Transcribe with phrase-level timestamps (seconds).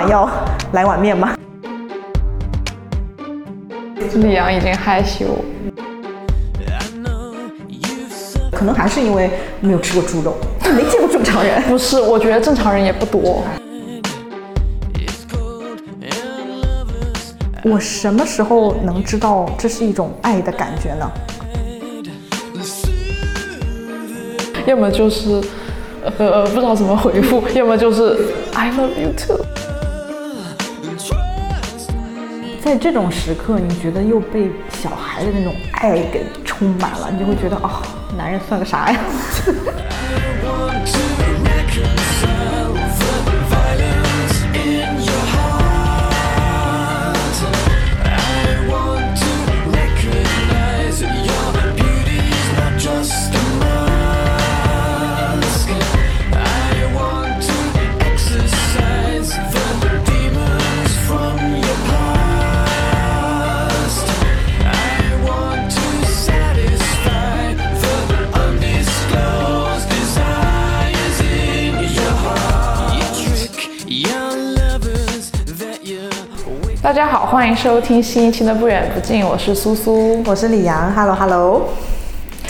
[0.00, 0.26] 晚要
[0.72, 1.36] 来碗面吗？
[4.14, 5.26] 李阳已经害羞。
[8.50, 10.34] 可能还是因为没有吃过猪肉，
[10.74, 11.60] 没见过正常人。
[11.64, 13.44] 不是，我觉得正常人也不多。
[17.62, 21.10] 我什么时候能知道这是一种爱的感觉呢？
[24.64, 25.42] 要么就是
[26.18, 28.16] 呃不知道怎么回复，要么就是
[28.54, 29.38] I love you too。
[32.70, 34.48] 在这种时刻，你觉得又被
[34.80, 37.82] 小孩的那种爱给充满了，你就会觉得啊、
[38.16, 39.00] 男人算个啥呀？
[76.82, 81.68] 大家好，欢迎收听新一期的不远不近，我是苏苏，我是李阳，Hello Hello，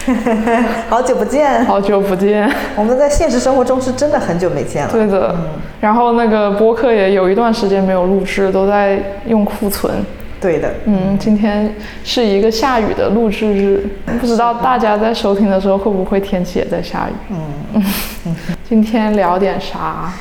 [0.89, 2.49] 好久不见，好久不见。
[2.77, 4.93] 我们在现实生活中是真的很久没见了。
[4.93, 5.35] 对的，
[5.81, 9.93] 然后那个播客也有一段时间没有录制，都在用库存。
[10.41, 13.85] 对的，嗯，今天是一个下雨的录制日，
[14.21, 17.35] 不知道大家在收听的时候会不会天气也在下雨？
[17.75, 17.85] 嗯，
[18.69, 20.13] 今天聊点啥？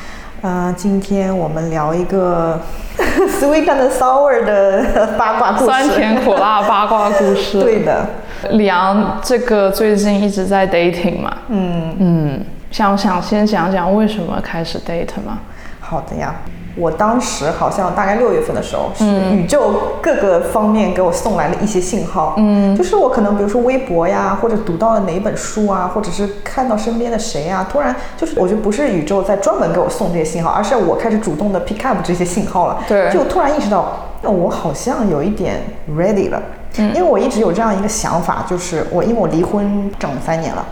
[0.42, 2.58] 嗯、今天我们聊一个
[3.40, 5.64] sweet and sour 的 八卦故事。
[5.66, 7.60] 酸甜苦辣八卦故事。
[7.62, 8.06] 对的，
[8.52, 15.38] 李阳这个最近一直在 dating 嘛，嗯，嗯，想想先讲讲为什么开始 date 嘛？
[15.80, 16.34] 好的呀。
[16.80, 19.04] 我当时好像大概六月份的时候，是
[19.36, 33.10] 宇宙各个方面给我送来了一些信号，嗯，就是我可能比如说微博呀，或者读到了哪一本书啊，或者是看到身边的谁啊，突然就是我觉得不是宇宙在专门给我送这些信号，而是我开始主动的 pick up 这些信号了，对。
[33.12, 35.60] 就突然意识到，那我好像有一点
[35.94, 36.40] ready 了，
[36.78, 36.94] 嗯。
[36.94, 40.64] 因为我一直有这样一个想法，就是我因为我离婚整三年了，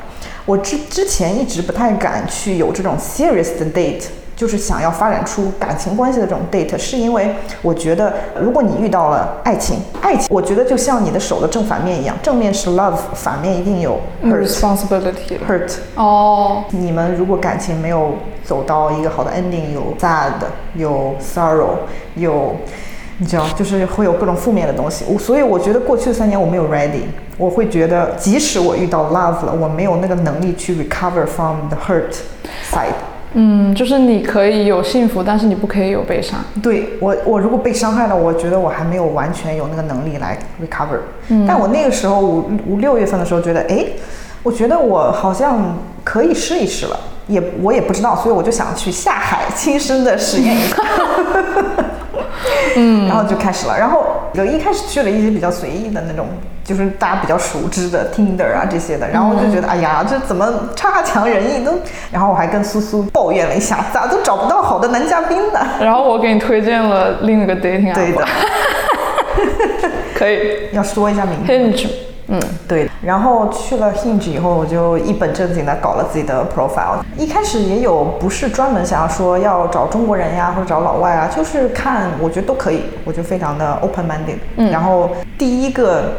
[0.46, 4.04] 我之之前一直不太敢去有这种 serious 的 date。
[4.38, 15.40] 就是想要发展出感情关系的这种 date，是因为我觉得，如果你遇到了爱情，爱情，我觉得就像你的手的正反面一样，正面是 love，反面一定有 responsibility。
[15.48, 18.12] hurt，哦，你们如果感情没有
[18.44, 20.34] 走到一个好的 ending，有 sad，
[20.76, 21.70] 有 sorrow，
[22.14, 22.54] 有，
[23.18, 25.04] 你知道，就是会有各种负面的东西。
[25.08, 27.02] 我所以我觉得过去的三年我没有 ready，
[27.36, 32.14] 我会觉得即使我遇到 love 了，我没有那个能力去 recover from the hurt
[32.70, 32.94] side。
[33.34, 36.38] 嗯，就是你可以有幸福，但是你不可以有悲伤。
[36.62, 40.98] 对我，我如果被伤害了，我觉得我还没有完全有那个能力来 recover。
[41.28, 43.84] 嗯，但我那个时候五五六月份的时候，觉得，哎，
[44.42, 50.76] 我觉得我好像可以试一试了，也我也不知道，所以我就想去下海亲身的实验一下。
[52.76, 56.26] 嗯， 然后就开始了，然后有一开始去了一些比较随意的那种，
[56.68, 61.72] 就是大家比较熟知的 Tinder 啊这些的，然后我就觉得，哎呀，这怎么差强人意都，
[62.12, 65.60] 然后我还跟苏苏抱怨了一下，咋都找不到好的男嘉宾呢？
[65.80, 68.26] 然后我给你推荐了另一个 dating app，对的，
[70.14, 71.50] 可以要说一下名字。
[71.50, 71.88] Hinge。
[72.30, 76.98] 嗯，对，然后去了 Hinge 以后，我就一本正经的搞了自己的 profile。
[77.16, 84.36] 一开始也有不是专门想要说要找中国人呀，或者找老外啊，就是看我觉得都可以，我就非常的 open minded。
[84.56, 86.12] 嗯，然后第一个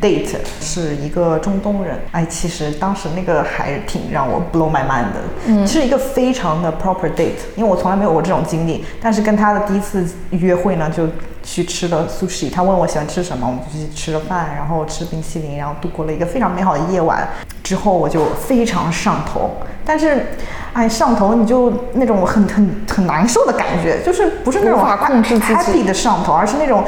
[0.00, 11.08] date 是一个中东人，哎，其实当时那个还挺让我 blow my mind 的，嗯，是一个非常的 proper date，因为我从来没有过这种经历，但是跟他的第一次约会呢，就
[11.42, 17.28] 去吃了 sushi，他问我喜欢吃什么，我们就去吃了饭，然后吃冰淇淋，然后度过了一个非常美好的夜晚。
[17.62, 19.50] 之后我就非常上头，
[19.84, 20.24] 但是，
[20.72, 25.54] 哎，上头你就那种很很很难受的感觉，就是不是那种无法控制自己。
[25.54, 26.84] happy 的上头，而是那种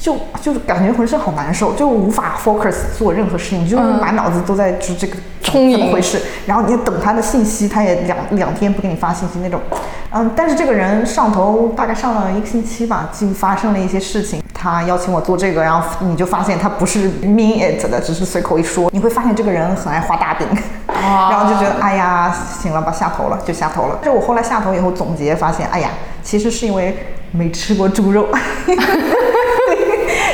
[0.00, 9.60] 就就是感觉浑身好难受，就无法 focus 做任何事情，就是满脑子都在就这个充盈怎么回事，然后你等他的信息，他也两两天不给你发信息那种，
[10.12, 14.42] 嗯，但是这个人上头大概上了一个星期吧，就发生了一些事情。
[14.54, 18.90] 他邀请我做这个，然后你就发现他不是 mean it 的，只是随口一说。
[18.92, 20.46] 你会发现这个人很爱画大饼，
[20.86, 22.30] 然后就觉得哎呀，
[22.60, 23.98] 行了吧，下头了，就下头了。
[24.02, 25.88] 但是我后来下头以后总结发现，哎呀，
[26.22, 26.94] 其实是因为
[27.32, 28.28] 没吃过猪肉。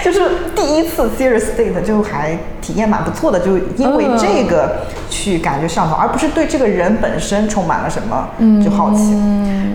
[0.06, 0.20] 就是
[0.54, 8.28] 第一次 serious date 就还体验蛮不错的，就因为这个去感觉上头，而不是对这个人本身充满了什么
[8.64, 9.20] 就好奇。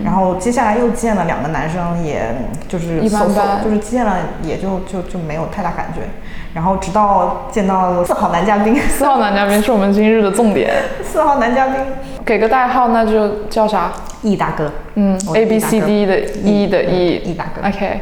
[0.02, 2.34] 然后接下来又见了两个男生，也
[2.66, 3.62] 就是一般般。
[3.62, 6.00] 就是见了也就就就没有太大感觉。
[6.54, 10.72] 然后直到见到四号男嘉宾， 四号男嘉宾是我们今日的重点，
[11.04, 11.76] 四号男嘉宾。
[12.24, 13.92] 给个代号，那就叫啥
[14.22, 17.68] ？E 大哥，嗯，A B C D 的 E 的嗯 E，E 大哥。
[17.68, 18.00] OK，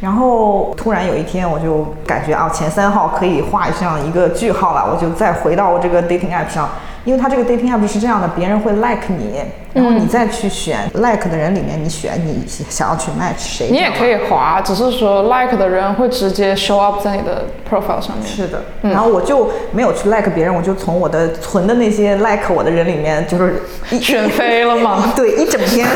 [0.00, 6.68] 然后突然有一天，我就感觉啊，前三号可以画上一个句号了，我就再回到我这个 dating app 上，
[7.06, 9.40] 因为它这个 dating app 是这样的，别人会 like 你，
[9.72, 14.06] 然后你再去选 like 的人里面，你选你想要去 match 谁，你也可以。
[14.06, 18.24] 以划，只是说 like 的人会直接 show up 在你的 profile 上面。
[18.24, 25.12] 是的，然后我就没有去 like 别人，我就从我的存的那些 like 我的人里面，就是一选飞了吗？
[25.16, 25.86] 对，一整天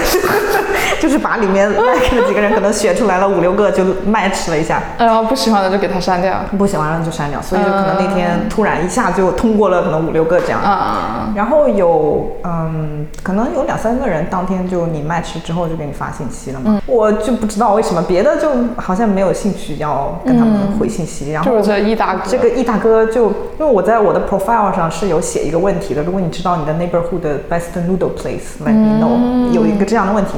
[1.01, 4.83] 就是把里面 like 的几个人可能选出来了五六个，就 match 了一下。
[4.99, 6.45] 然后不喜欢的就给他删掉。
[6.59, 10.61] 不喜欢的就删掉，所以就可能那天突然一下就通过了，可能五六个这样。
[10.61, 11.33] 啊啊。
[11.35, 21.33] 然后有嗯，可能有两三个人当天就你 match 之后就给你发信息了嘛，我就不知道为什么，别的就好像没有兴趣要跟他们回信息。
[21.33, 21.63] 然后！
[21.63, 30.33] 是这一大哥，这个易大哥就因为我在我的 profile 上是有写一个问题的，如果你知道你的 neighborhood 的 best noodle place，let me know，、有一个这样的问题，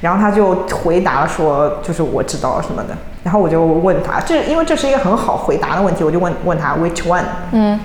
[0.00, 7.78] 然后他就回答说就是我知道什么的，然后我就问他，这因为这是一个很好回答的问题，我就问问他 which one，嗯，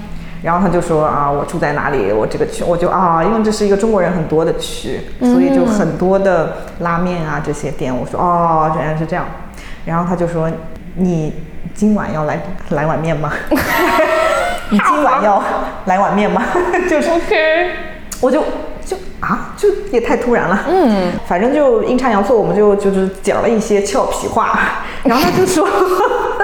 [0.43, 2.11] 然后他就说啊，我住在哪里？
[2.11, 7.95] 我这个区，我就啊，因为这是一个中国人很多的区，所以就很多的拉面啊这些店。
[7.95, 9.25] 我说哦，原来是这样。
[9.85, 10.49] 然后他就说，
[10.95, 11.33] 你
[11.73, 12.39] 今晚要来
[12.69, 13.31] 来碗面吗？
[14.69, 15.43] 你 今晚要
[15.85, 16.41] 来碗面吗？
[16.89, 17.69] 就是 OK，
[18.21, 18.43] 我就
[18.85, 20.65] 就啊，就也太突然了。
[20.67, 24.59] 嗯，反正就阴差阳错，我们就就是讲了一些俏皮话，
[25.03, 25.67] 然后他就说：“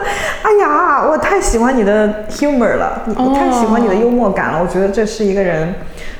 [0.43, 4.59] 哎呀，我太喜欢你的 humor 了，你我太喜欢你的幽默感了。
[4.61, 5.73] 我觉得这是一个人，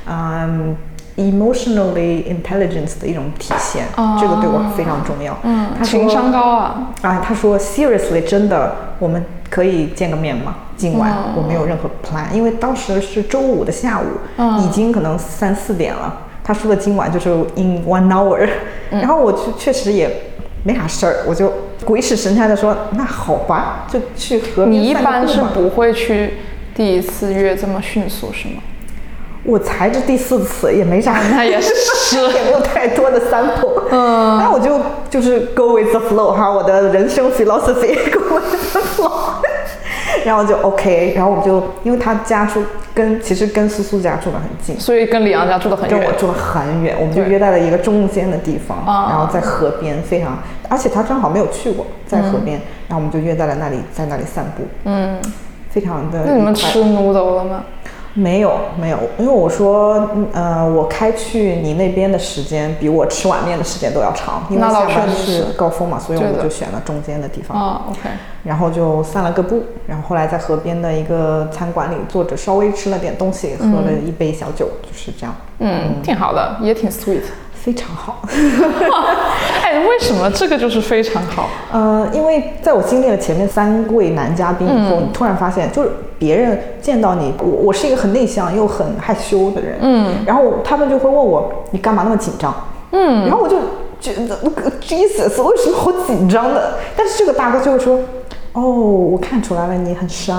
[0.07, 0.75] 嗯。”
[1.18, 3.86] emotionally intelligence 的一种体现，
[4.22, 5.36] 这个对我非常重要。
[5.42, 6.89] 嗯，他情商高啊。
[7.01, 10.54] 啊，他说 seriously，真的，我们可以见个面吗？
[10.75, 14.06] 今晚、嗯我没有任何 plan，因为当时是周五的下午，
[14.38, 16.16] 嗯已经可能三四点了。
[16.44, 18.38] 他说的今晚就是 in one hour，、
[18.92, 20.07] 然嗯后我确确实也
[20.67, 21.49] 没啥事儿，我就
[21.85, 26.33] 鬼使神差的说那好吧，就去河边你一般是不会去
[26.75, 28.55] 第一次约这么迅速是吗？
[29.45, 31.71] 我才这第四次，也没啥，那也是
[32.35, 33.83] 也没有太多的 sample。
[33.89, 34.77] 嗯，那我就
[35.09, 39.35] 就是 go with the flow 哈，我的人生 philosophy go with the flow。
[40.25, 45.99] 然后就 OK，然后我们就因为他家住跟其实跟苏苏家住的很近，所以跟李阳家住的很远。
[45.99, 50.37] 跟我住的很远，我们就约在了一个中间的地方，啊然后在河边，非常，
[50.69, 55.19] 而且他正好没有去过，在河边，然后我们就约在了那里，在那里散步，嗯，
[55.69, 57.63] 非常的那你们吃 noodle 了吗？
[58.17, 68.09] 没有没有，因为我说，嗯呃，我开去你那边的时间比我吃碗面的时间都要长，因为下班是是高峰嘛，所以我们就选了中间的地方，啊，OK，
[68.43, 77.21] 然后就散了个步，然后后来在河边的一个餐馆里坐着，稍微吃了点东西，喝了一杯小酒，就是这样，嗯，挺好的，也挺 sweet。
[77.53, 78.21] 非常好。
[79.67, 81.49] 哎，为什么这个就是非常好？
[81.73, 92.53] 呃，因为在我经历了前面三位男嘉宾以后，你突然发现，就是别人见到你，我我是一个很内向又很害羞的人，嗯，然后他们就会问我，你干嘛那么紧张？
[92.91, 93.57] 嗯，然后我就
[94.00, 96.75] 觉得呃 Jesus，为什么好紧张的？
[96.95, 98.00] 但是这个大哥就会说，
[98.57, 100.33] 哦，我看出来了，你很 shy。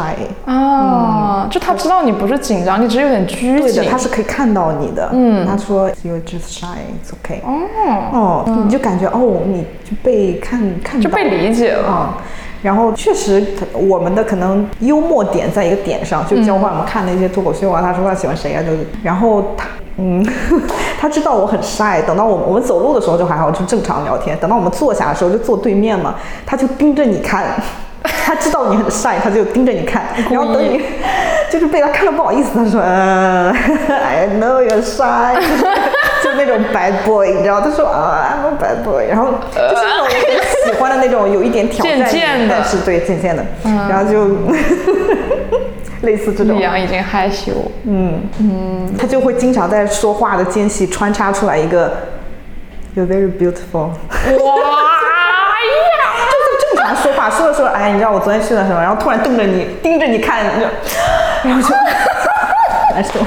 [0.44, 3.96] 啊，就他知道你不是紧张，你只是有点拘对的，谨他。
[3.96, 5.08] 是可以看到你的。
[5.12, 6.66] 嗯，他说 you're just shy,
[6.98, 7.38] it's okay。
[7.44, 12.18] 哦，哦，你就感觉哦，你就被看看到就被理解了啊、
[12.60, 19.68] 然后确实，我们的可能幽默点在一个点上，就交换我们看那些脱口秀啊，他说他喜欢谁啊，就然后他。
[20.00, 20.24] 嗯，
[21.00, 24.38] 他知道我很 shy，等到我我们走路的时候就还好，就正常聊天。
[24.38, 26.14] 等到我们坐下的时候，就坐对面嘛，
[26.46, 27.60] 他就盯着你看，
[28.24, 30.04] 他知道你很 shy，他就盯着你看。
[30.30, 30.80] 然后等你
[31.50, 33.50] 就是被他看了不好意思，他说，呃
[33.88, 35.34] ，I know you're shy，
[36.22, 37.60] 就是那种 bad boy，你知道？
[37.60, 43.44] 他说啊，I'm a bad boy，然后就是那种我很喜欢的那种有一点挑战性，渐渐的但是对渐渐的，
[43.88, 44.28] 然后就
[46.02, 47.52] 类似这种李，阳已经害羞，
[47.84, 51.92] 嗯嗯他就会经常在说话的间隙穿插出来一个
[52.96, 54.56] You're very beautiful，哇
[55.56, 55.97] 呀！
[57.30, 60.66] 说着说着，哎，你知道我昨天去了什么，然后突然瞪着你，盯着你看，你就
[61.48, 61.74] 然后就
[62.94, 63.20] 难受。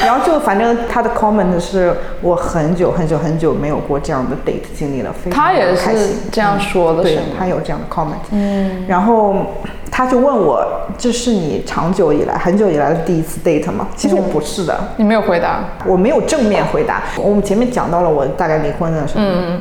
[0.00, 6.16] 然后就反正他的 comment 是我很久很久很久没有过这样的 date 经历了，非常他也是开心。
[6.30, 7.22] 这样说的，对是？
[7.38, 9.34] 他有这样的 comment，嗯，然后
[9.90, 10.64] 他就问我，
[10.96, 13.88] 这是你长久以来、很久以来的第一次 date 吗？
[13.96, 17.02] 其实我不是的，你没有回答，我没有正面回答。
[17.16, 19.60] 我们前面讲到了我大概离婚了什么，嗯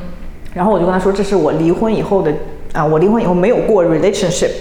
[0.54, 2.32] 然后我就跟他说，这是我离婚以后的
[2.78, 4.52] 啊，我离婚以后没有过 relationship，、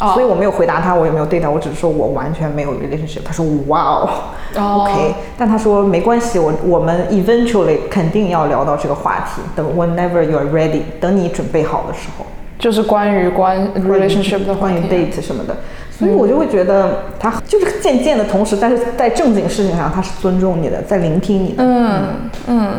[0.00, 3.20] 哦所以我没有回答他我有没有 date，我只是说我完全没有 relationship。
[3.22, 4.08] 他说哇哦
[4.56, 12.24] 哦 OK，但他说没关系，我我们 eventually 肯定要聊到这个话题，等 whenever you are ready，等你准备好的时候。
[12.58, 14.80] 就是关于关 relationship 的关于。
[14.86, 15.56] date 什么的，
[15.90, 21.62] 所以我就会觉得他就是渐渐的同时，但是在正经事情上他是尊重你的，在聆听你的。
[21.62, 22.02] 嗯
[22.48, 22.70] 嗯，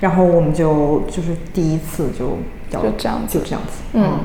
[0.00, 2.32] 然后我们就就是第一次就叫
[2.70, 3.38] 就这样子。
[3.38, 3.82] 就这样子。
[3.92, 4.18] 嗯，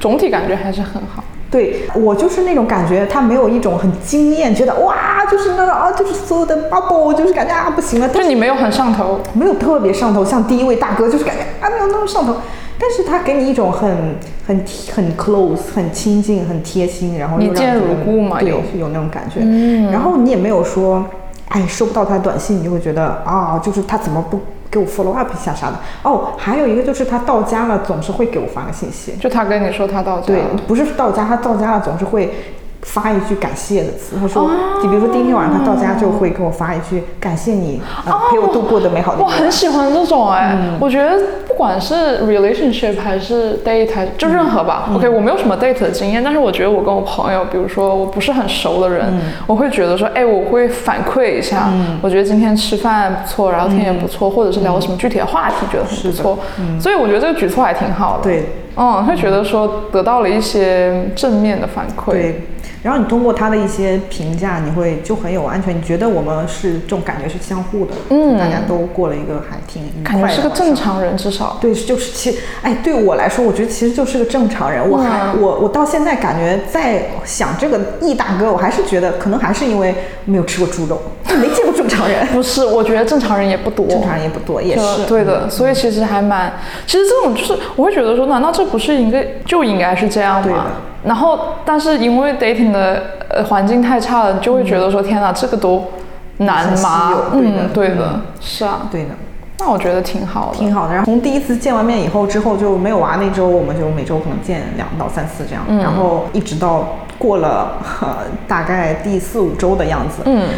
[0.00, 1.22] 总体感觉还是很好。
[1.50, 12.36] 对我就是那种感觉，他没有一种很惊艳，觉得哇，就是那种啊，就是所有的 bubble，就是感觉啊不行了，但是你没有很上头，没有特别上头，像第一位大哥就是感觉啊没有那么上头，
[12.78, 13.90] 但是他给你一种很
[14.46, 14.62] 很
[14.94, 19.40] 很 close、很亲近、很贴心，然后又一见如故嘛对，有有那种感觉。
[19.40, 21.02] 嗯，然后你也没有说，
[21.48, 24.38] 哎，收不到他的短信，你就会觉得啊，就是他怎么不
[24.70, 25.74] 给我 follow up 一下啥的。
[26.02, 29.12] 哦，还有一个就是他到家了，总是会给我发个信息。
[29.20, 32.32] 就他跟你说他到家对，，不是到家，他到家了总是会
[32.82, 34.16] 发一句感谢的词。
[34.20, 39.28] 他说，哦比如说第一天晚上他到家就会给我发一句感谢你，呃陪我度过的美好的我。
[39.28, 45.00] 很喜欢这种哎、嗯我觉得不管是 relationship 还是 date 还就任何吧、o 嗯。
[45.00, 49.20] k 我没有什么 date 的经验，但是我觉得我跟我朋友，比如说我不是很熟的人，嗯。
[49.46, 51.68] 我会觉得说，哎，我会反馈一下，
[52.00, 56.38] 我觉得今天吃饭不错，然后天也不错，或者是聊什么具体的话题，觉得很不错，
[56.80, 58.22] 所以我觉得这个举措还挺好的。
[58.22, 58.44] 对，
[58.76, 62.12] 嗯，会觉得说得到了一些正面的反馈。
[62.12, 62.42] 对，
[62.82, 71.58] 然后你通过他的一些评价，你会就很有安全，你觉得我们是这种感觉是相互的，嗯大家都过了一个还挺愉快的感觉是个正常人，至少。
[71.60, 74.88] 对，就是其哎，对我来说，我觉得其实就是个正常人。
[74.88, 79.94] 我还、嗯我我到现在感觉在想这个易大哥，我还是觉得可能还是因为
[80.24, 82.26] 没有吃过猪肉，就没见过正常人。
[82.28, 83.86] 不是，我觉得正常人也不多。
[83.86, 86.52] 正常人也不多，也是对的，所以其实还蛮，
[86.86, 90.66] 其实这种就是我会觉得说，难道这不是应该就应该是这样吗？
[91.04, 95.84] 然后，但是因为 dating 的呃环境太差了，就会觉得说，天哪，这个都
[96.38, 97.40] 难吗有？
[97.40, 99.10] 对的嗯，对的，是啊，对的，
[99.60, 100.58] 那我觉得挺好的。
[100.58, 100.94] 挺好的。
[100.94, 108.18] 然后从第一次见完面以后，之后就没有娃那周，我们就每周可能见两到三次这样，嗯然后一直到过了、呃、
[108.48, 110.48] 大概第四五周的样子，嗯，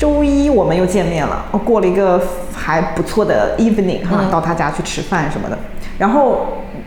[0.00, 2.18] 周一我们又见面了，过了一个
[2.54, 5.58] 还不错的 evening 哈，嗯到他家去吃饭什么的。
[5.98, 6.46] 然后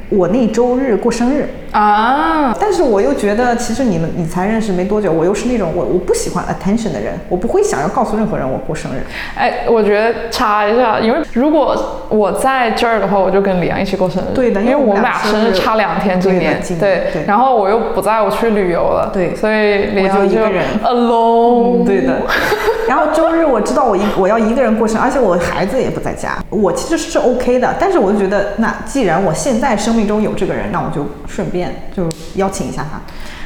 [0.10, 9.04] 我那周日过生日，啊，但是我又觉得其实你们你才认识没多久，我又是那种我我不喜欢 attention 的人，我不会想要告诉任何人我过生日。
[9.36, 14.26] 哎，我觉得插一下，因为如果我在这儿的话，我就跟李阳一起过生日。
[14.34, 22.14] 对的因为我们俩俩生日差两天，今年对今对年对然后我又不在，我去旅游了，对所以李阳一个人 alone，、嗯，对的。
[22.94, 27.74] 然后周日我知道我一我要一个人过生，而且我孩子也不在家，我其实是 OK 的。
[27.80, 33.02] 但是我就觉得，那既然我现在生命中有这个人，那我就顺便就邀请一下他。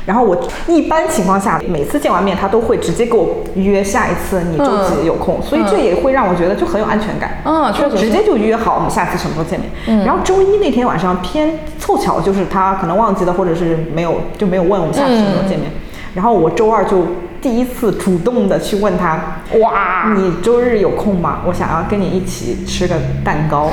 [0.06, 0.38] 然后我
[0.68, 7.38] 一般情况下，每次见完面，他都会直接给我约下一次你周几有空，所以这也会让我觉得就很有安全感。
[7.46, 10.06] 嗯确实就直接就约好我们下次什么时候见面。
[10.06, 15.72] 然后周一那天晚上偏凑巧，就是他可能忘记了，或者是没有就没有问我们下次什么时候见面。
[16.13, 17.06] 然后我周二就
[17.48, 19.18] 第一次主动的去问他，
[19.62, 21.39] 哇，你周日有空吗？
[21.46, 23.72] 我想要跟你一起吃个蛋糕。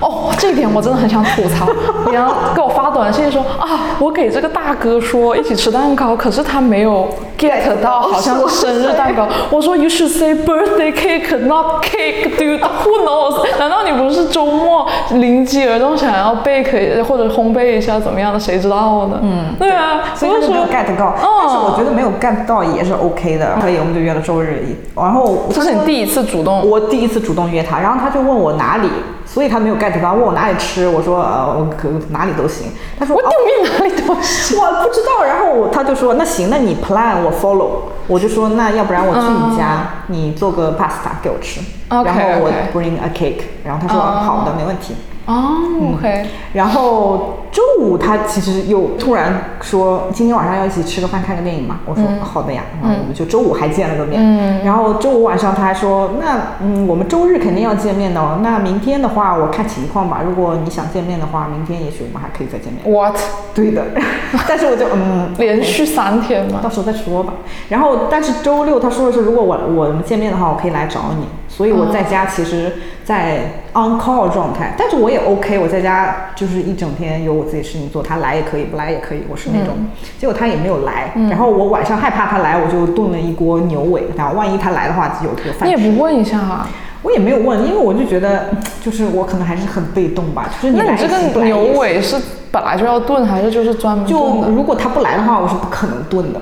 [0.00, 1.66] 哦，这一点我真的很想吐槽。
[2.08, 9.26] 你要给我发短信说啊，我给这个大哥说一起吃蛋糕，可是他没有 get 到，好像是生日蛋糕。
[9.50, 12.60] 我说 you should say birthday cake, not cake, dude.
[12.60, 13.46] Who knows？
[13.58, 18.38] 难道你不是周末灵机而动想要 bake 或者烘焙一下怎么样的？
[18.38, 19.18] 谁知道呢？
[19.22, 24.64] 嗯，对啊，所以他就没有 get 到，哦但是我觉得没有 get 到也是 OK 的，可以，我们就约了周日。
[24.94, 28.88] 然后这是你第一次主动我第一次主动约他，然后他就问我哪里，
[29.30, 32.72] 所以他没有 get 到，问我哪里吃，我说呃我可哪里都行。
[32.98, 34.58] 他说我哦定位哪里都行。
[34.58, 44.94] 我不知道，然后我他就说那行，那你 plan 我 follow，我就说那要不然我去你家，你做个 pasta 给我吃然后我 bring a cake，然后他说、嗯好的没问题。
[45.28, 45.58] 哦
[45.92, 62.90] ，OK，然后周五他其实又突然说今天晚上要一起吃个饭看个电影嘛，我说、好的呀，然后我们就周五还见了个面，嗯然后周五晚上他还说那嗯我们周日肯定要见面的哦，那明天的话我看情况吧，如果你想见面的话，明天也许我们还可以再见面。
[62.90, 63.18] What？
[63.54, 63.84] 对的，
[64.48, 66.60] 但是我就嗯连续三天嘛？
[66.62, 67.34] 到时候再说吧。
[67.68, 71.26] 然后，但是周六他说的是，如果我我们见面的话，我可以来找你。
[71.58, 72.70] 所以我在家其实，
[73.04, 73.38] 在
[73.72, 79.74] on call 状态，但是我也 OK，我在家就是一整天有我自己事情做，他来也可以，不来也可以，我是那种。
[80.20, 85.68] 结果他也没有来，然后我晚上害怕他来，我就炖了一锅牛尾，然后万一他来的话，有有饭。
[85.68, 86.68] 你也不问一下啊？
[87.02, 88.50] 我也没有问，因为我就觉得，
[88.80, 92.14] 就是我可能还是很被动吧，就是你来这个牛尾是
[92.52, 94.44] 本来就要炖，还是就是专门就？
[94.54, 96.40] 如果他不来的话，我是不可能炖的。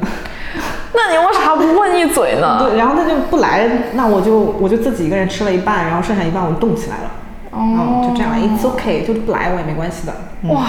[0.97, 2.59] 那你为啥不问一嘴呢？
[2.59, 7.11] 对，然后他就不来，那我就我就自己一个人吃了一半，然后剩下一半我冻起来了。
[7.53, 10.13] 嗯，就这样，it's okay，就不来我也没关系的。
[10.43, 10.67] 嗯哇，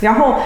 [0.00, 0.36] 然后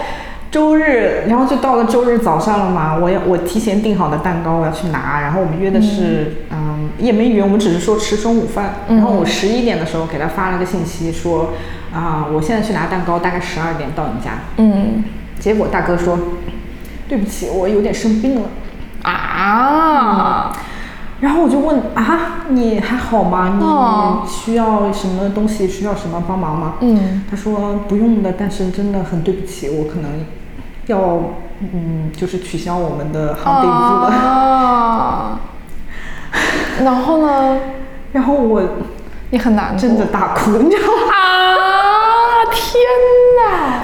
[0.51, 8.75] 周日，然后就到了周日早上了嘛，我要我提前订好的蛋糕我要去拿，然后我们约的是，嗯，也没约，我们只是说吃中午饭。
[8.87, 11.53] 然后我十一点的时候给他发了个信息说，
[11.93, 14.31] 啊、我现在去拿蛋糕，大概十二点到你家。
[14.57, 15.03] 嗯
[15.39, 16.17] 结果大哥说，
[17.07, 18.49] 对不起，我有点生病了。
[19.11, 20.51] 啊，
[21.21, 23.57] 然后我就问啊，你还好吗？
[23.61, 25.67] 哦你需要什么东西？
[25.67, 26.73] 需要什么帮忙吗？
[26.81, 30.25] 嗯，他说不用的，但是真的很对不起，我可能
[30.87, 30.99] 要
[31.59, 34.07] 嗯，就是取消我们的 rendezvous 了。
[34.07, 35.39] 啊，
[36.83, 37.57] 然后呢？
[38.11, 38.63] 然后我
[39.29, 41.13] 你很难过真的大哭，你知道吗？
[41.13, 42.45] 啊！
[42.51, 42.81] 天
[43.37, 43.83] 哪！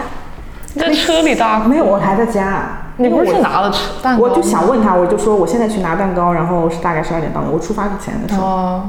[0.73, 1.69] 你在车里大哭？
[1.69, 2.84] 没有，我还在家。
[2.97, 4.29] 你不是拿了吃蛋糕我？
[4.29, 7.49] 就想问他，我就说我现在去拿蛋糕，然后是大概十二点到你。
[7.51, 8.81] 我出发之前的时候，哦。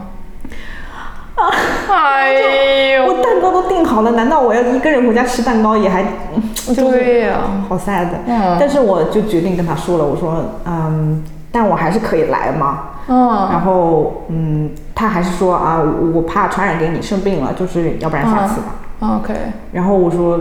[1.90, 3.04] 哎呦！
[3.04, 6.02] 我蛋糕都订好了，难道我要一个人回家吃蛋糕也还？
[6.66, 7.36] 就是对呀
[7.68, 8.08] 好 sad。
[8.26, 11.22] 嗯但是我就决定跟他说了，我说嗯，
[11.52, 12.78] 但我还是可以来嘛。
[13.08, 15.80] 嗯然后嗯，他还是说啊，
[16.14, 18.66] 我怕传染给你生病了，就是要不然下次吧。
[19.00, 19.34] 嗯，OK。
[19.72, 20.40] 然后我说，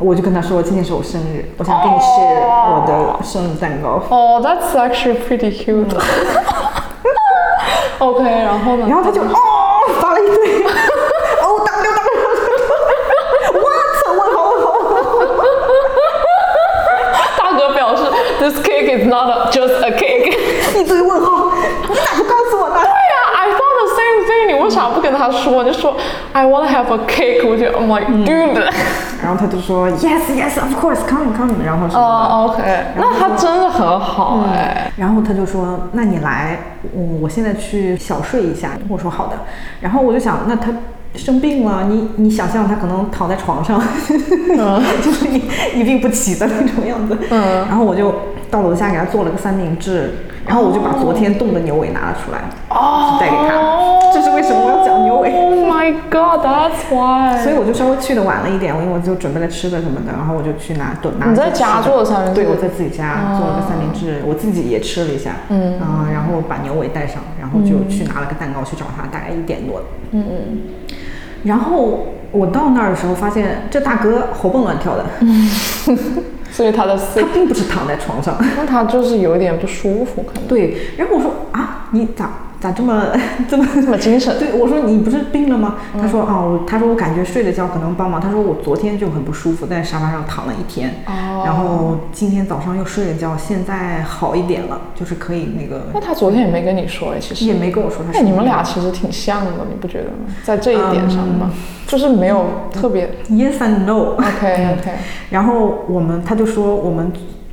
[0.00, 4.00] 我就跟他说，今天是我生日，我想给你 share 我的生日蛋糕。
[4.08, 5.92] 哦、t h a t s actually pretty cute。
[7.98, 8.86] OK，然后呢？
[8.88, 9.34] 然后他就哦
[10.00, 10.62] 发了一堆，
[11.42, 11.90] 哦 W
[13.58, 14.70] what 问号问号。
[17.36, 18.04] 大哥表示
[18.38, 20.38] ，This cake is not a, just a cake。
[20.78, 21.50] 一堆问号，
[21.88, 22.76] 你咋不告诉我呢？
[22.76, 24.37] 对呀、i thought the same thing。
[24.48, 25.62] 你为啥不跟他说？
[25.62, 25.96] 你就说
[26.32, 27.70] I want to have a cake you。
[27.72, 28.64] I'm like, dude。
[29.22, 32.00] 然后他就说 Yes Yes of course come come，然后什么的。
[32.00, 32.62] 哦，OK，
[32.96, 34.90] 那他真的很好哎。
[34.96, 36.58] 然后他就说：“那你来，
[36.92, 39.36] 我我现在去小睡一下。”我说：“好的。”
[39.80, 40.70] 然后我就想，那他
[41.16, 43.80] 生病了，你你想象他可能躺在床上，
[45.02, 45.42] 就是一
[45.80, 47.18] 一病不起的那种样子。
[47.30, 48.14] 嗯然后我就
[48.50, 50.14] 到楼下给他做了个三明治，
[50.48, 53.52] 然后我就把昨天冻的牛尾拿了出来，哦带给他。
[54.10, 57.36] 这是为什么我要讲牛尾？Oh my god, that's why。
[57.44, 61.26] 所以我就稍微去的晚了一点，因为我就准备了吃的什么的，然后我就去拿炖拿。
[61.28, 65.78] 你在家做的三明治对，我在自己家做了个三明治，我自己也吃了一下，嗯
[66.10, 69.82] 然后把牛尾带上，然后就去拿了个蛋糕去找他，大概一点多。
[70.12, 70.58] 嗯嗯。
[71.44, 75.04] 然后我到那儿的时候，发现这大哥活蹦乱跳的，
[76.58, 78.36] 所以他的他并不是躺在床上。
[78.56, 83.04] 那他就是有点不舒服，可能对，然后我说啊，你咋咋这么
[83.48, 84.36] 这么这么精神。
[84.38, 85.76] 对，我说你不是病了吗？
[86.00, 88.20] 他说啊，我他说我感觉睡了觉可能帮忙。
[88.20, 98.18] 他说我昨天就很不舒服，在沙发上躺了一天，哦然后今天早上又睡了觉，现在好一点了，就是可以那个那他昨天也没跟你说哎，其实也没跟我说他是。
[98.18, 100.34] 那你们俩其实挺像的，你不觉得吗？
[100.42, 101.50] 在这一点上吧，
[101.86, 103.08] 就是没有特别。
[103.30, 104.16] yes and no。
[104.18, 104.90] OK OK，
[105.30, 107.06] 然后我们他就说我们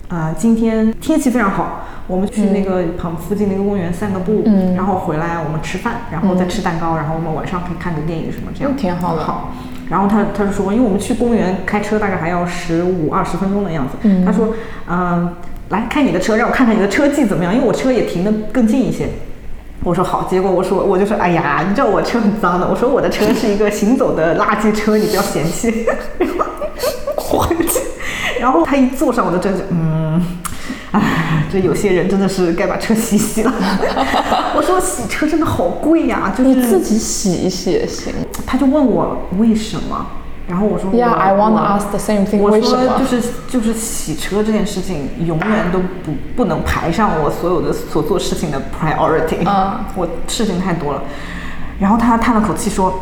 [0.07, 4.75] 啊、呃今天天气非常好，我们去那个旁附近那个公园散个步，嗯。
[4.75, 9.23] 然后回来我们吃饭，然后再吃蛋糕，然后我们晚上可以看个电影什么这样，好的。
[9.23, 9.53] 好。
[9.89, 14.53] 然后他他就说，因为我们去公园开车大概还要十五二十分钟的样子，他说，
[14.89, 15.31] 嗯、
[15.69, 19.07] 来开你的车，让我看看你的车技怎么样，因为我车也停得更近一些。
[19.83, 25.85] 我说好，结果我说我就说，哎呀，你知道我车很脏的，我说我的车是一个行走的垃圾车，你不要嫌弃。
[28.39, 30.21] 然后他一坐上，我就真是，嗯，
[30.99, 33.53] 哎，这有些人真的是该把车洗洗了。
[34.55, 38.13] 我说洗车真的好贵呀、就是你自己洗一洗也行。
[38.45, 40.05] 他就问我为什么，
[40.47, 42.39] 然后我说 Yeah, I want to ask the same thing.
[42.39, 42.61] 我说
[42.97, 51.01] 就是就是洗车这件事情永远都不不能排上我所有的所做事情的 priority，嗯 我事情太多了。
[51.79, 53.01] 然后他叹了口气说，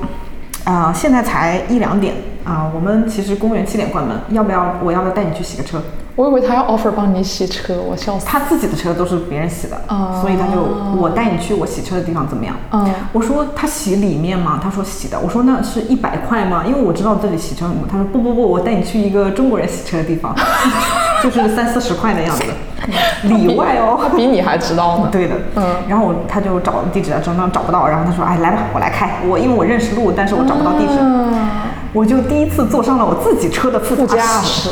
[0.63, 5.79] 啊、现在才一两点，啊，我们其实公园七点关门，要不要我要不要带你去洗个车？
[6.15, 8.25] 我以为他要 offer 帮你洗车，我笑死。
[8.27, 10.61] 他自己的车都是别人洗的，啊所以他就
[11.01, 12.55] 我带你去我洗车的地方怎么样？
[12.71, 14.59] 嗯我说他洗里面吗？
[14.63, 15.19] 他说洗的。
[15.19, 16.63] 我说那是一百块吗？
[16.67, 17.87] 因为我知道这里洗车很贵。
[17.91, 20.35] 他说不不不，我带你去一个中国人洗车的地方，
[21.23, 22.43] 就是三四十块的样子，
[23.27, 23.97] 里外哦。
[23.99, 25.09] 他比你还知道呢。
[25.11, 29.15] 对的，嗯然后我他就找地址啊，找找找不到，然后他说，哎，来吧，我来开。
[29.27, 31.33] 我因为我认识路，但是我找不到地址，嗯，
[31.91, 34.69] 我就第一次坐上了我自己车的副驾驶。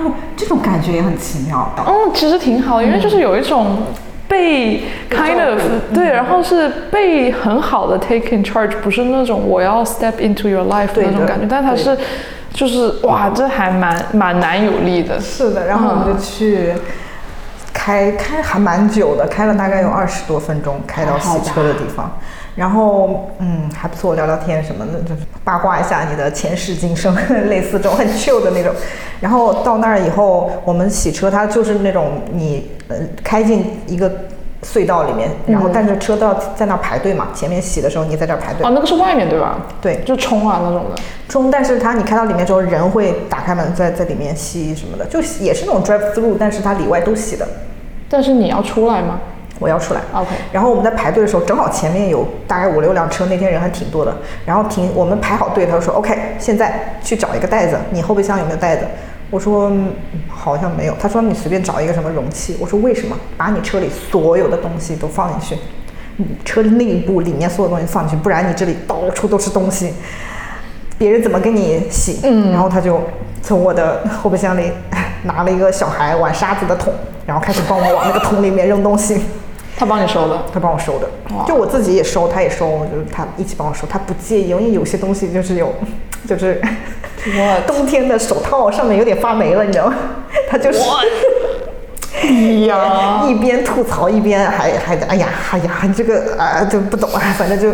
[0.00, 1.70] 然后这种感觉也很奇妙。
[1.86, 3.82] 嗯，其实挺好，因为就是有一种
[4.26, 5.60] 被 kind of
[5.92, 11.96] 对，然后是被很好的 take in charge，不是那种我要 step into your life 的那种感觉，但它是
[12.50, 15.20] 就是哇，这还蛮蛮难有力的。
[15.20, 16.72] 是的，然后我们就去
[17.74, 22.18] 开开还蛮久的，开了大概有二十多分钟，开到洗车的地方。
[22.56, 27.14] 然后嗯还不错，聊聊天什么的，就是八卦一下你的前世今生，
[27.48, 28.72] 类似这种很 chill 的那种。
[29.20, 34.10] 然后到那儿以后，我们洗车，它就是那种你呃开进一个
[34.62, 39.58] 隧道里面，然后但是车都要在那儿排队嘛，前面洗的时候你在这儿排队哦，，那个是外面对吧？
[39.80, 41.00] 对，就冲啊那种的。
[41.28, 47.46] 冲，但是它你开到里面之后，人会打开门在在里面吸什么的，就也是那种 drive through，但是它里外都洗的。
[48.08, 49.20] 但是你要出来吗
[49.60, 50.00] 我要出来。
[50.12, 54.12] ？OK，然后我们在排队的时候，正好前面有大概五六辆车，那天人还挺多的。
[54.44, 58.84] 然后停，我们排好队，他就说 OK，现在去找一个袋子，你后备箱有没有袋子？
[59.30, 59.92] 我说、嗯
[60.28, 60.94] 好像没有。
[60.98, 62.56] 他说你随便找一个什么容器。
[62.58, 63.14] 我说为什么？
[63.36, 65.62] 把你车里所有的东西都放进去，
[66.16, 69.92] 你车内部里面所有东西放进去，不然你这里到处都是东西，
[70.96, 72.20] 别人怎么给你洗？
[72.24, 73.00] 嗯，然后他就
[73.42, 74.72] 从我的后备箱里
[75.24, 76.92] 拿了一个小孩玩沙子的桶，
[77.26, 79.20] 然后开始帮我往那个桶里面扔东西。
[79.80, 80.38] 他帮你收的。
[80.52, 81.08] 他帮我收的，
[81.46, 85.72] 就我自己也收，他也收，就是他一起帮我收，他不介意，因为有些东西就是有，
[86.28, 86.60] 就是
[87.24, 89.94] 我冬天的手套上面有点发霉了，你知道吗？
[90.50, 90.78] 他就是
[92.66, 97.72] 呀，一边吐槽一边还还哎呀哎呀，你这个啊就不懂啊，反正就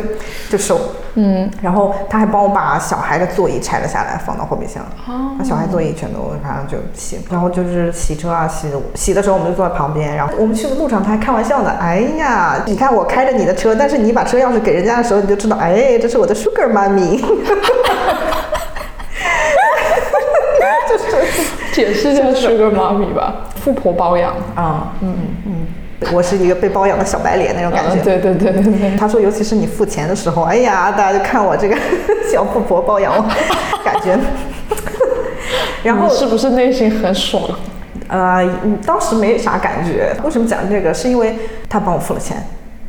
[0.49, 0.79] 就收，
[1.15, 17.25] 嗯，然后他还帮我把小孩的座椅拆了下来，放到后备箱，哦把小孩座椅全都反正就洗，然后就是洗车啊洗洗的时候我们就坐在旁边，然后我们去的路上他还开玩笑呢，哎呀，你看我开着你的车，但是你把车钥匙给人家的时候，你就知道，哎，这是我的 Sugar 妈咪。
[21.77, 24.33] 解释一下 Sugar Mommy 吧，富婆包养。
[24.55, 25.67] 啊，嗯嗯，
[26.11, 28.01] 我是一个被包养的小白脸那种感觉。
[28.01, 28.97] 嗯，对对对对对。
[28.97, 31.77] 他说，尤其是你付钱的时候，哎呀，大家就看我这个
[32.33, 33.23] 小富婆包养我，
[33.85, 34.19] 感觉。
[35.83, 37.43] 然后是不是内心很爽？
[38.09, 40.17] 呃，嗯当时没啥感觉。
[40.25, 40.95] 为什么讲这个？
[40.95, 41.37] 是因为
[41.69, 42.43] 他帮我付了钱。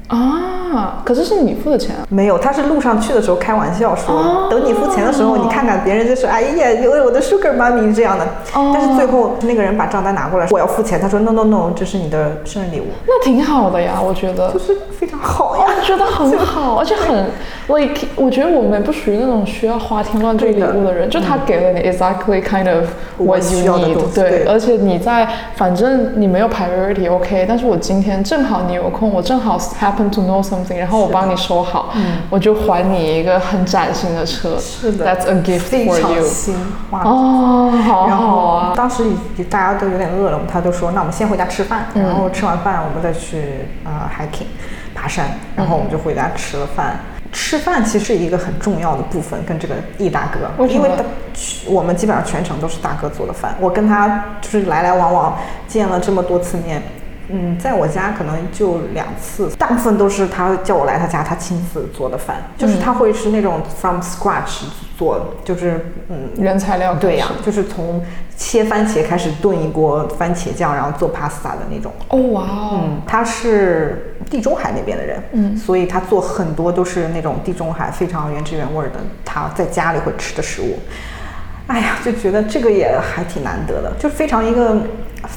[0.07, 2.05] 啊，可是是你付的钱啊。
[2.09, 8.25] 没有，他是路上去的时候开玩笑说，哦等你付钱的时候，你看看别人就是，哎呀，有我的 Sugar 妈咪这样的。
[8.53, 14.59] 哦但是最后那个人把账单拿过来，我要付钱，他说 No No No，这是你的生日礼物，那挺好的呀，我觉得就。
[14.59, 15.63] 是非常好呀。
[15.67, 17.25] 我觉得很好， 而且很
[17.67, 22.85] like，我觉得我们不属于那种需要花天乱坠礼物的人，就他给了你 exactly kind of
[23.17, 29.57] 我 what 需 you 要的 need，对，对而且你在反正你没有 priority OK，但是我今天正好你有空，我正好
[29.97, 31.93] happen to know something，然后我帮你收好，
[32.29, 36.55] 我就还你一个很崭新的车，是的，That's a gift for you，新
[36.91, 37.01] 哇。
[37.03, 39.03] 哦，好然后好啊，当时
[39.37, 44.45] 也大家都有点饿了，他就说那我们先回家吃饭，然后吃完饭我们再去呃 hiking
[44.93, 46.99] 爬山，然后我们就回家吃了饭。
[47.33, 51.03] 吃饭其实是一个很重要的部分，跟这个易大哥，为因为他
[51.67, 56.81] 我们基本上全程都是大哥做的饭，我跟他就是来来往往见了这么多次面。
[57.29, 64.63] 嗯，在我家可能就两次，大部分都是他叫我来他家，他亲自做的饭，就是他会是那种 from scratch
[64.97, 68.01] 做，就是嗯，原材料对呀、就是从
[68.35, 71.91] 切番茄开始炖一锅番茄酱，然后做 pasta 的那种。
[72.09, 80.79] 哦哇哦，嗯，他是地中海那边的人，嗯所以他做很多都是那种地中海非常原汁原味儿的，他在家里会吃的食物。
[81.67, 84.75] 哎呀，就觉得这个也还挺难得的，就是非常一个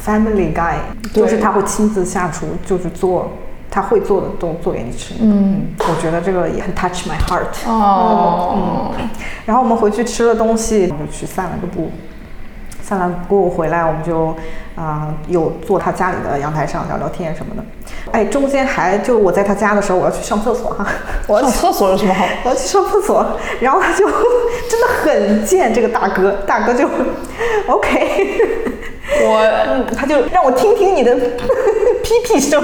[0.04, 0.74] family guy，
[1.12, 3.30] 就是他会亲自下厨，就是做
[3.68, 5.14] 他会做的都做给你吃。
[5.20, 7.68] 嗯，我觉得这个也很 touch my heart。
[7.68, 9.08] 哦，嗯
[9.44, 11.90] 然后我们回去吃了东西，我们就去散了个步。
[12.90, 14.34] 散了步回来，我们就
[14.74, 17.62] 啊、有坐他家里的阳台上聊聊天什么的。
[18.10, 20.84] 哎，中间还就我在他家的时候，我要去上厕所哈，
[21.28, 22.24] 我要去上厕所有什么好？
[22.42, 23.24] 我要去上厕所，
[23.60, 24.08] 然后他就
[24.68, 26.88] 真的很贱，这个大哥，大哥就
[27.68, 28.40] OK，
[29.22, 31.14] 我嗯，他就让我听听你的
[32.02, 32.60] 屁屁声，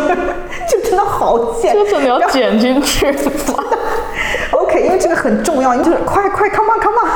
[0.68, 3.14] 就真的好贱，这真的要剪进去。
[4.50, 7.08] OK，因为为这个很重要，你就是快快 come on come on，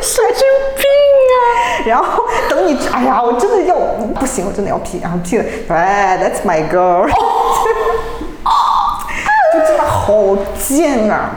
[0.00, 0.89] 神经病啊！
[1.86, 3.76] 然后等你，哎呀，我真的要
[4.18, 7.06] 不行，我真的要 P，然后 P 了，哎，That's my girl，
[9.52, 11.30] 就真的好贱啊！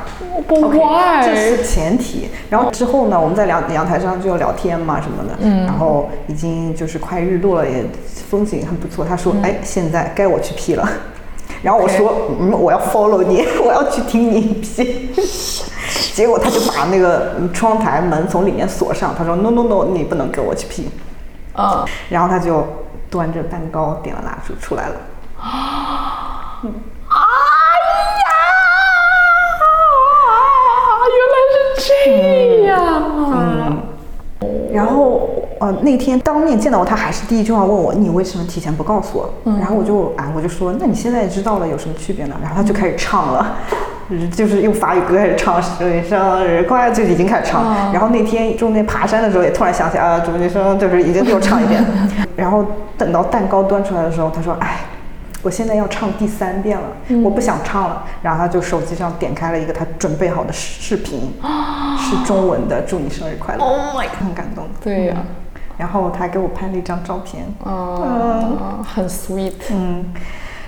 [0.48, 1.24] 不 OK，why？
[1.24, 2.30] 这是前提。
[2.50, 7.84] 然后之后呢，我们在阳阳台上就聊天嘛什么的，嗯，然后已经就是快日落了，也
[8.30, 9.04] 风景很不错。
[9.04, 10.88] 他说，哎，现在该我去 P 了。
[11.64, 15.10] 然后我说，嗯，我要 follow 你， 我要去听你 P。
[16.14, 20.92] 结果他就把那个窗台门从里面锁上，他说，no no no，你不能跟我去 P。
[21.58, 22.68] 嗯，然后他就
[23.10, 24.96] 端着蛋糕，点了蜡烛出来了。
[26.64, 27.16] 哎
[28.20, 28.28] 呀，
[31.10, 31.36] 原来
[31.80, 32.76] 是这样
[33.32, 33.34] 啊。
[34.72, 39.34] 然后呃那天当面见到我，他还是第一句话问我你为什么提前不告诉我？
[39.60, 42.36] 然后我就啊我就说那你现在知道了有什么区别呢？
[42.42, 43.56] 然后他就开始唱了。
[44.10, 47.64] 就是就是用法语歌开始唱“祝你生日快乐”，就已经开始唱。
[47.94, 51.84] 然后那天中间爬山的时候，也突然想起啊，祝你生，就是已经又唱一遍。
[52.36, 52.66] 然后
[52.98, 54.82] 等到蛋糕端出来的时候，他说：“哎，
[55.42, 56.84] 我现在要唱第三遍了，
[57.24, 61.34] 我不想唱了。”然后他就手机上点开了一个他准备好的视频，
[61.98, 64.66] 是中文的“祝你生日快乐 Oh 很感动。
[64.84, 65.16] 对呀、
[65.84, 69.52] 然后他给我拍了一张照片，嗯，很 sweet。
[69.70, 70.06] 嗯，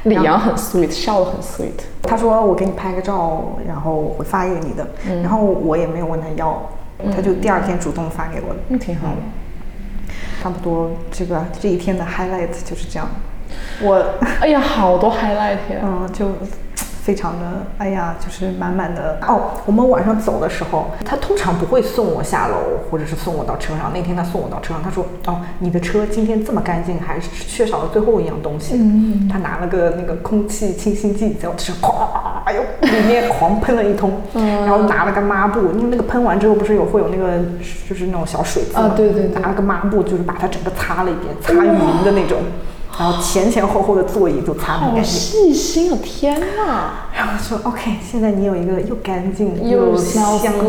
[0.03, 1.71] 李阳很 sweet，笑得很 sweet。
[2.03, 4.85] 他说我给你拍个照，然后我会发给你的。
[5.23, 6.61] 然后我也没有问他要，
[7.15, 8.59] 他就第二天主动发给我的。
[8.67, 9.15] 嗯，挺好的。
[10.43, 13.07] 差不多这个这一天的 highlight 就是这样。
[13.81, 14.05] 我
[14.41, 15.79] 哎呀，好多 highlight 呀。
[15.81, 16.27] 嗯就
[17.05, 17.45] 非常的
[17.77, 19.51] 哎呀，就是满满的哦。
[19.67, 22.55] 我们晚上走的时候，他通常不会送我下楼，
[22.89, 23.91] 或者是送我到车上。
[23.93, 28.73] 那天他送我到车上，他说哦，你的车今天这么干净，还是缺少了最后一样东西。
[28.79, 31.93] 嗯他拿了个那个空气清新剂，在我车上咵，
[32.45, 34.11] 哎呦，里面狂喷了一通。
[34.33, 37.37] 嗯然后拿了个抹布，因为那个喷完之后不是有会有那个
[37.87, 42.39] 就是那种小水渍啊对对对拿了个抹布，就是把它整个擦了一遍，擦匀的那种。
[42.97, 45.03] 然后前前后后的座椅都擦干净。
[45.03, 45.99] 细心啊！
[46.01, 46.91] 天哪！
[47.13, 50.23] 然后说 OK，现在你有一个又干净又香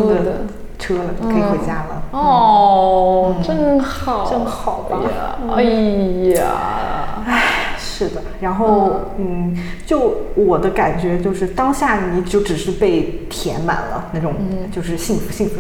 [0.09, 0.47] 的
[0.79, 2.03] 车了，可以回家了。
[2.11, 5.39] 哦，真好，真好吧呀！
[5.55, 5.63] 哎
[6.35, 7.43] 呀，
[7.79, 14.35] 是的，然后嗯，就我的感觉就是当下你就只是被填满了那种，
[14.71, 15.55] 就是幸福幸福。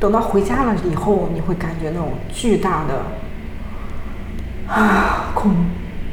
[0.00, 5.52] 等到回家了以后，你会感觉那种巨大的啊空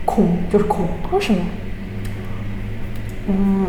[0.06, 0.86] 空就是空。
[1.12, 1.40] 为什么？
[3.28, 3.68] 嗯，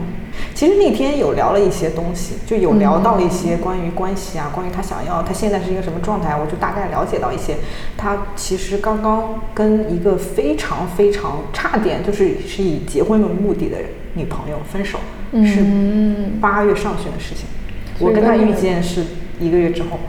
[0.54, 7.56] 其实那天有聊了一些东西，就有聊到一些关于关系啊，关于他想要他现在是一个什么状态，我就大概了解到一些。
[7.96, 13.76] 他其实刚刚跟一个非常非常差点就是是以结婚为目的的
[14.14, 14.98] 女朋友分手，
[15.44, 15.62] 是
[16.40, 17.44] 八月上旬的事情。
[17.98, 19.04] 我跟他跟遇见是
[19.38, 20.00] 一个月之后，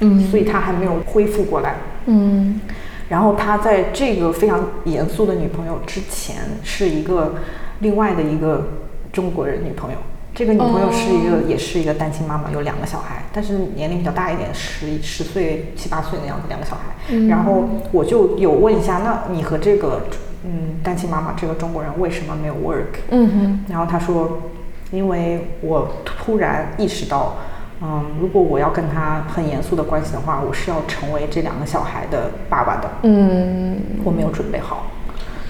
[0.00, 1.76] 嗯所以他还没有恢复过来。
[2.06, 2.60] 嗯
[3.08, 7.34] 然后他在这个非常严肃的女朋友之前，是一个
[7.80, 8.66] 另外的一个
[9.12, 9.98] 中国人女朋友。
[10.34, 17.16] 这个女朋友是一个，也是一个单亲妈妈，有两个小孩，但是年龄比较大一点，十十岁、七八岁那样子，两个小孩。
[17.28, 17.62] 然后
[17.92, 20.06] 我就有问一下，那你和这个
[20.44, 22.98] 嗯单亲妈妈这个中国人为什么没有 work？
[23.10, 24.42] 嗯哼，然后他说，
[24.90, 27.36] 因为我突然意识到，
[27.86, 32.90] 嗯，如果我要跟他很严肃的关系的话，我是要成为这两个小孩的爸爸的。
[33.02, 34.86] 嗯我没有准备好。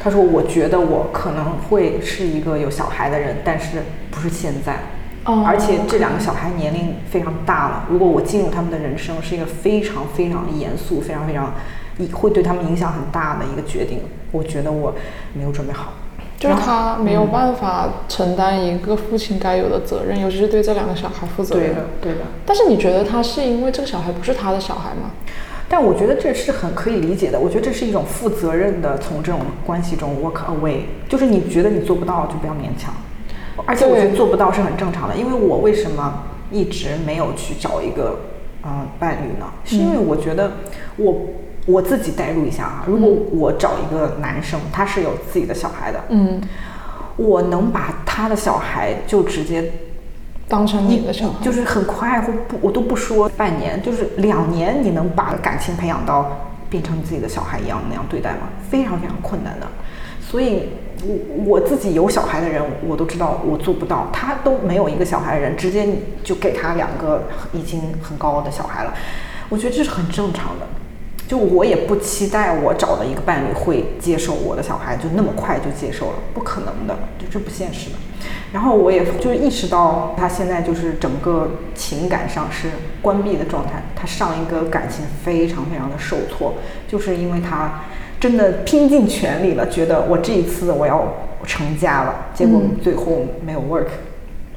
[0.01, 3.79] 他说：“我觉得我可能会是一个有小孩的人，但是
[4.11, 4.77] 不是现在。
[5.25, 11.55] 哦而且这两个小孩年龄非常大了，如果我进入他们的人生，是一个非常非常严肃、非常非常
[11.99, 14.01] 一会对他们影响很大的一个决定。
[14.33, 14.92] 我觉得我
[15.33, 15.92] 没有准备好。
[16.38, 21.68] 就是他没有办法承担一个父亲该有的责任，尤其是对这两个小孩负责任。
[21.68, 22.18] 对的，对的。
[22.44, 25.11] 但是你觉得他是因为这个小孩不是他的小孩吗？
[25.66, 27.40] 但我觉得这是很可以理解的。
[27.40, 32.92] 我觉得这是一种负责任的从这种关系中 walk away，就是你觉得你做不到就不要勉强。
[33.64, 38.18] 而且我觉得做不到是很正常的，因为我为什么一直没有去找一个
[38.62, 39.47] 呃伴侣呢？
[39.64, 40.53] 是因为我觉得
[40.97, 41.16] 我
[41.66, 46.40] 我自己代入一下啊，如果我找一个男生，他是有自己的小孩的，嗯，
[47.16, 49.72] 我能把他的小孩就直接
[50.46, 56.31] 当成你的小孩，就是很快或不，我都不说半年，就是两年，你能把感情培养到
[56.68, 58.48] 变成自己的小孩一样那样对待吗？
[58.68, 59.66] 非常非常困难的。
[60.20, 60.68] 所以，
[61.07, 64.09] 我我自己有小孩的人，我都知道我做不到。
[64.12, 65.87] 他都没有一个小孩的人，直接
[66.22, 67.22] 就给他两个
[67.53, 68.92] 已经很高的小孩了，
[69.48, 70.66] 我觉得这是很正常的。
[71.27, 77.97] 就我也不期待我找的一个伴侣会接受我的小孩，就那么快就接受了，不可能的，就这不现实的。
[78.53, 82.69] 然后我也就意识到他现在就是整个情感上是
[83.03, 86.55] 关闭的状态，他上一个感情非常非常的受挫，
[86.87, 87.81] 就是因为他
[88.21, 93.89] 真的拼尽全力了，觉得我这一次我要成家了，结果最后没有 work，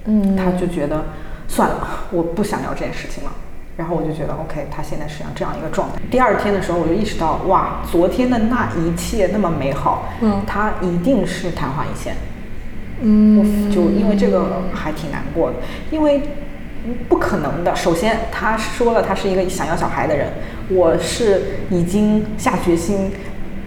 [0.06, 1.06] 嗯，他就觉得
[1.48, 3.32] 算了，我不想要这件事情了。
[3.78, 6.02] 然后我就觉得 OK，他现在是这样一个状态。
[6.10, 12.16] 第二天的时候，我就意识到，哇，昨天的那一切那么美好，嗯他一定是昙花一现。
[13.02, 15.58] 嗯，我就因为这个还挺难过的，
[15.92, 16.24] 因为
[17.08, 17.76] 不可能的。
[17.76, 20.28] 首先，他说了他是一个想要小孩的人，
[20.70, 23.12] 我是已经下决心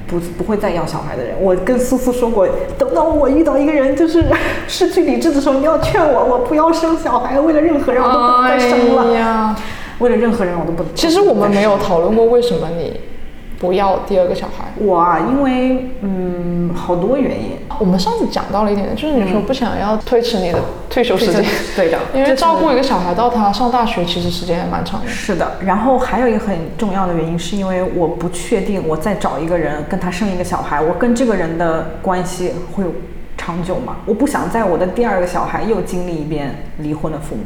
[0.08, 1.36] 不不会再要小孩的人。
[1.40, 4.24] 我跟苏苏说过，等到我遇到一个人就是
[4.66, 9.56] 失去理智的时候，你要劝我，我不要生小孩，为了任何人我都不再生了。
[10.00, 10.84] 为了任何人我都不。
[10.94, 13.00] 其实我们没有讨论过为什么你
[13.58, 14.72] 不要第二个小孩。
[14.76, 17.56] 我啊，因为嗯，好多原因。
[17.78, 20.58] 我们上次讲到了一点，就是你说不想要推迟你的
[20.90, 21.42] 退休时间，
[21.74, 25.08] 对的， 因为照顾一个小孩到他上大学，其实时间还蛮长的。
[25.08, 32.84] 是的，然后还有一个很重要的原因，是因为我不确定我再找一个人跟他生一个小孩，我跟这个人的关系会
[33.38, 33.96] 长久吗？
[34.04, 37.44] 我不想在我的第二个小孩又经历一遍离婚的父母。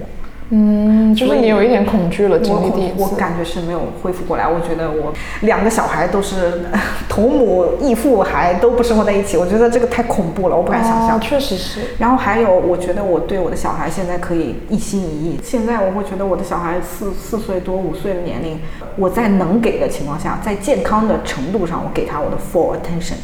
[0.57, 2.95] 嗯，就是你有一点恐惧了，经我历第一次。
[3.03, 4.47] 我感觉是没有恢复过来。
[4.47, 6.61] 我觉得我两个小孩都是
[7.11, 11.17] 同母异父，还都不生活在一起，我觉得这个太恐怖了，我不敢想象。
[11.17, 11.81] 哦确实是。
[11.99, 15.41] 然后还有，我觉得我对我的小孩现在可以一心一意。
[15.43, 18.61] 现在我会觉得我的小孩四四岁多五岁的年龄，
[18.97, 23.15] 我在能给的情况下，在健康的程度上，我给他我的 full attention。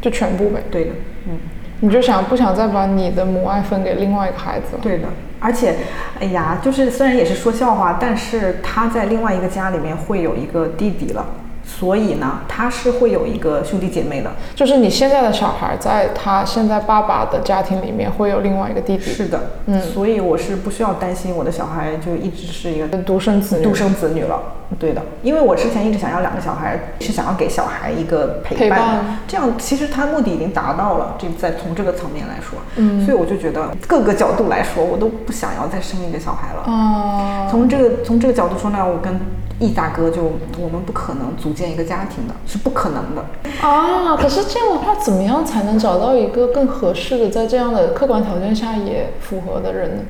[0.00, 0.90] 就全部呗，对的，
[1.26, 1.36] 嗯，
[1.80, 4.78] 你就想不想再把你的母爱分给另外一个孩子了？
[4.80, 5.08] 对的。
[5.38, 5.76] 而且，
[6.20, 11.24] 哎呀，就是虽然也是说笑话，但是他在另外一个家里面会有一个弟弟了，
[11.66, 14.30] 所以呢，他是会有一个兄弟姐妹的。
[14.54, 23.64] 就是你现在的小孩，在他现在爸爸的家庭里面会有另外一个弟弟，是的，嗯所以我是不需要担心我的小孩就一直是一个独生子女。
[23.64, 24.40] 独生子女了。
[24.80, 31.14] 对的，因为我之前一直想要两个小孩，是想要给小孩一个陪伴的，陪伴这样其实他目的已经达到了。
[31.18, 36.64] 这在从这个层面来说，嗯所以我就觉得各个角度来说，我都不想要再生一个小孩了。
[36.66, 39.20] 哦，从这个从这个角度说呢，我跟
[39.58, 43.24] 易大哥就我们不可能组建一个家庭的，是不可能的。
[43.66, 50.02] 啊，可是这样的话，怎么样才能找到一个更合适的，在这样的客观条件下也符合的人呢？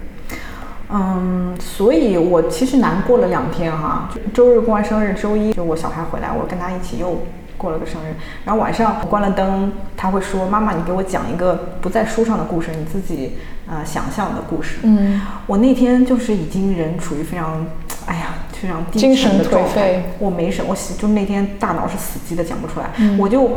[0.88, 7.22] 嗯，所以我其实难过了两天哈，就周日过完生日，周一就我小孩回来，我跟他一起又
[7.56, 8.14] 过了个生日。
[8.44, 13.36] 然后晚上关了灯，他会说：“妈妈，你给我讲一个不在书上的故事，你自己
[13.68, 17.66] 呃想象的故事。”嗯，我那天就是已经人处于非常，
[18.06, 23.50] 哎呀，非常低沉精神颓的状态废，我没什么，我死就那天大脑是死机的，讲不出来，嗯我就。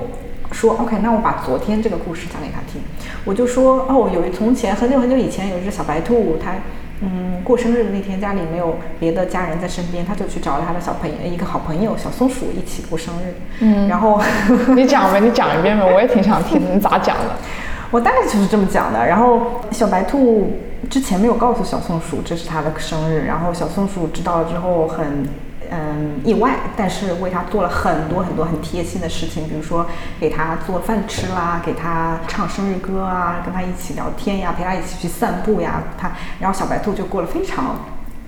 [0.51, 2.81] 说 OK，那我把昨天这个故事讲给他听。
[3.23, 6.55] 我就说哦，有一从前很久很久以前有一只小白兔，它
[7.01, 13.35] 嗯过生日的那天家里没有别的家人在身边，它就去找了他的小朋友一个好朋友小松鼠一起过生日。
[13.59, 14.19] 嗯然后
[14.75, 17.35] 你讲呗，你讲一遍呗，我也挺想听，你咋讲的？
[17.91, 19.05] 我大概就是这么讲的。
[19.05, 20.51] 然后小白兔
[20.89, 25.27] 之前没有告诉小松鼠这是他的生日，然后小松鼠知道了之后很
[25.71, 29.85] 嗯意外，但是为他做了很多很多很贴心的事情，比如说
[30.19, 35.83] 给他做饭吃啦，给他唱生日歌啊，跟他一起聊天呀，陪他一起去散步呀。
[35.97, 37.75] 他然后小白兔就过了非常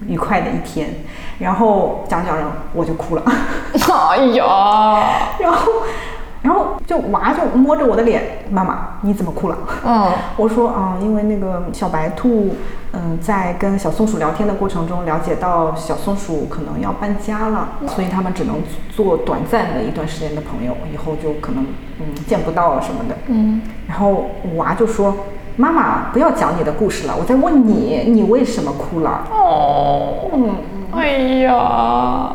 [0.08, 0.94] 愉快的一天。
[1.40, 3.24] 然后讲讲着我就哭了。
[4.10, 5.72] 哎呀， 然后，
[6.42, 9.58] 然后就娃就摸着我的脸，妈妈你怎么哭了？
[9.86, 12.56] 嗯， 我说啊，因为那个小白兔，
[12.94, 18.56] 嗯，在跟小松鼠聊天的过程中，了解到小松鼠可能要搬家了，所以他们只能
[18.90, 21.64] 做短暂的一段时间的朋友，以后就可能
[22.00, 23.16] 嗯见不到了什么的。
[23.28, 24.26] 嗯，然后
[24.56, 25.16] 娃就说
[25.58, 30.56] ：“妈妈，不要讲你的故事了，我在问你，你为什么哭了？”哦，嗯，
[30.92, 32.32] 哎呀，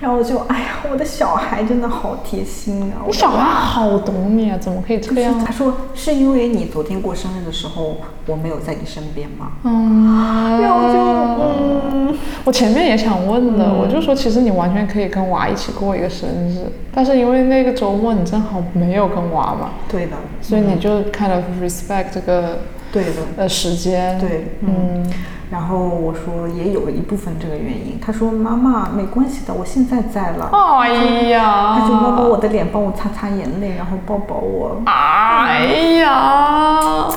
[0.00, 3.00] 然后我就哎呀，我的小孩真的好贴心啊！
[3.00, 5.42] 我你小孩好懂你啊，怎么可以这样？
[5.44, 9.52] 他说是因为你昨天过生日的时候，我没有在你身边吗？
[9.64, 22.58] 嗯，然后就嗯，我前面也想问的，我就说其实你完全可以跟娃一起过一个生日，但是因为那个周末你正好没有跟娃嘛，对的，所以你就 kind of respect 这个
[22.92, 24.18] 对的，呃时间。
[24.18, 25.10] 对，嗯，
[25.48, 30.50] 然后我说也有一部分这个原因，他说妈妈没关系的，我现在在了。
[30.52, 30.88] 哎
[31.30, 34.82] 呀，他就摸摸我的脸，帮我擦擦眼泪，然后抱抱我。
[34.86, 35.64] 哎
[36.00, 37.08] 呀，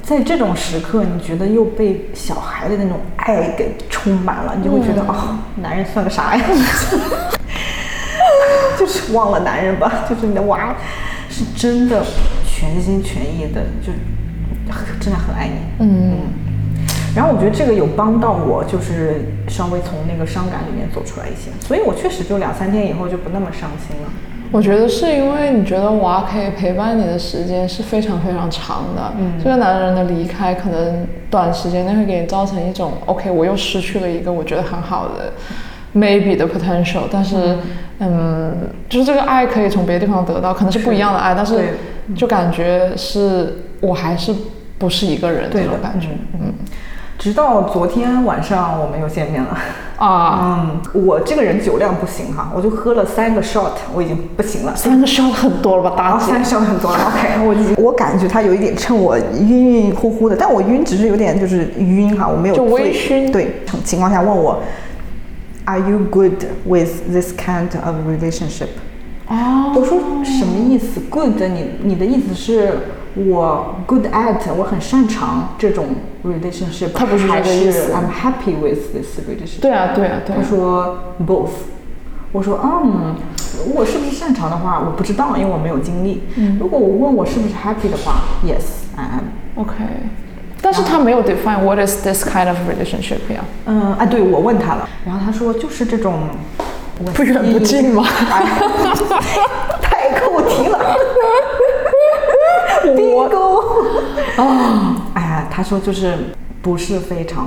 [0.00, 6.44] 在这种时刻，你觉得又被小孩的那种爱给充满了，你就会觉得啊、男人算个啥呀？
[8.78, 10.72] 就是忘了男人吧，就是你的娃
[11.28, 12.04] 是真的
[12.46, 13.90] 全心全意的，就
[15.00, 15.58] 真的很爱你。
[15.80, 16.45] 嗯。
[17.16, 24.08] 然后我觉得这个有帮到我，就是稍微从那个伤感里面走出来一些，所以我确实就两三天以后就不那么伤心了。
[24.52, 35.32] 我觉得是因为你觉得娃可以陪伴你的时间是非常非常长的，嗯，这个男人的离开可能短时间内会给你造成一种 OK，我又失去了一个我觉得很好的
[35.94, 37.56] maybe 的 potential，但是
[37.98, 38.54] 嗯，
[38.88, 41.78] 就是这个爱可以从别的地方得到，可能是不一样的爱，但是
[42.14, 44.32] 就感觉是我还是
[44.78, 46.52] 不是一个人这种感觉，嗯。
[47.18, 49.56] 直到昨天晚上我们又见面了
[49.96, 50.38] 啊，
[50.94, 54.76] 嗯，我这个人酒量不行哈，我就喝了三个 shot，我已经不行了。
[54.76, 56.30] 三个 shot 很多了吧，大姐？
[56.30, 63.32] 三个 shot 很多了，OK，我已经我感觉他有一点趁我晕晕乎乎的，但我晕只是有点就是晕哈，我没有就微醺。
[63.32, 64.60] 对，情况下问我
[65.64, 68.68] ，Are you good with this kind of relationship？
[69.28, 72.78] 哦，我说什么意思？Good，你你的意思是？
[73.16, 75.86] 我 good at，我很擅长这种
[76.24, 77.92] relationship，他不是这个意思。
[77.92, 79.60] I'm happy with this relationship。
[79.60, 80.36] 对啊，对啊，对。
[80.36, 81.50] 他说 both。
[82.32, 83.16] 我说嗯，
[83.74, 86.22] 我是不是擅长的话，我不知道，因为我没有经历。
[86.36, 86.58] 嗯。
[86.60, 89.24] 如果我问我是不是 happy 的话，Yes，I am。
[89.62, 89.74] OK。
[90.60, 93.44] 但是他没有 define what is this kind of relationship 呀？
[93.66, 96.28] 嗯，啊，对，我问他了，然后他说就是这种
[97.14, 98.04] 不远不近吗？
[99.80, 100.96] 太扣题了。
[102.94, 106.16] 我啊， 哎呀，他说就是
[106.62, 107.46] 不是非常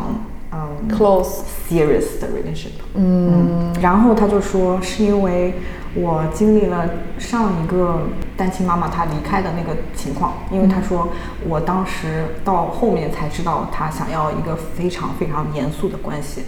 [0.51, 5.53] 嗯 close serious 的 relationship，嗯，然后他就说是因为
[5.95, 8.03] 我经历了上一个
[8.37, 11.09] 单亲妈妈她离开的那个情况，因为他说
[11.47, 16.43] 我当时到后面才知道他想要一个非常非常严肃的关系，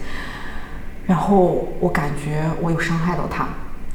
[1.06, 3.48] 然后我感觉我有伤害到他。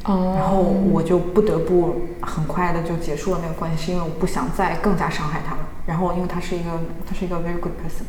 [0.08, 5.60] 然后我就不得不很快的就结束了那个关系，是因为我不想再更加伤害他了。
[5.86, 6.70] 然后因为他是一个
[7.06, 8.04] 他是一个 very good person，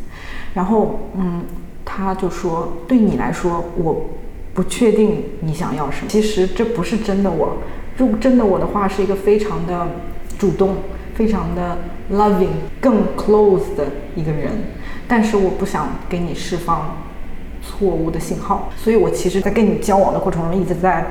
[0.55, 1.43] 然后嗯，
[1.85, 4.05] 他就说对你来说我
[4.55, 6.09] 不确定你想要什么。
[6.09, 7.57] 其实这不是真的我，
[7.97, 9.89] 如果真的我的话是一个非常的
[10.39, 10.77] 主动、
[11.15, 11.79] 非常的
[12.13, 12.49] loving、
[12.81, 14.53] 更 close 的一个人。
[15.09, 16.97] 但是我不想给你释放
[17.61, 21.05] 错误的信号，所以我其实，在跟你交往的过程中一直在。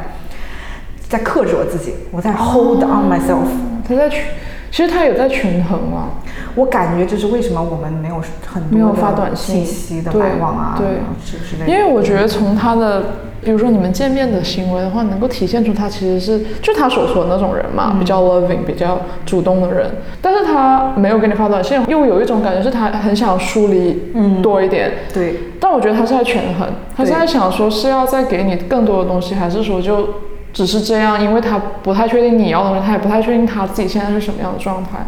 [1.08, 3.48] 在克制我自己，我在 hold on myself。
[3.88, 4.22] 他在权，
[4.70, 6.10] 其实他有在权衡嘛。
[6.56, 10.76] 我感觉这是为什么我们没有很没有发短信息的来往啊？
[10.78, 10.88] 对，
[11.24, 13.04] 是是因为我觉得从他的，
[13.42, 19.90] 比如说你们见面的行为的话，能够体现出他其实是就他所说的那种人嘛，比较 loving、比较主动的人。
[20.22, 24.92] 但是他没有给你发短信，又有一种感觉是他很想疏离多一点。
[25.14, 25.36] 对。
[25.62, 30.10] 但我觉得他是在权衡，他是在想说是要再给你更多的东西，还是说就。
[30.58, 35.06] 只是这样，因为他不太确定你要的东西，他也不太确定他自己现在是什么样的状态。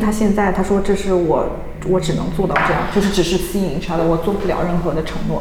[0.00, 1.50] 他现在他说这是我，
[1.88, 5.40] 我只能做到这样，就是只是吸引他的，我做不了任何的承诺。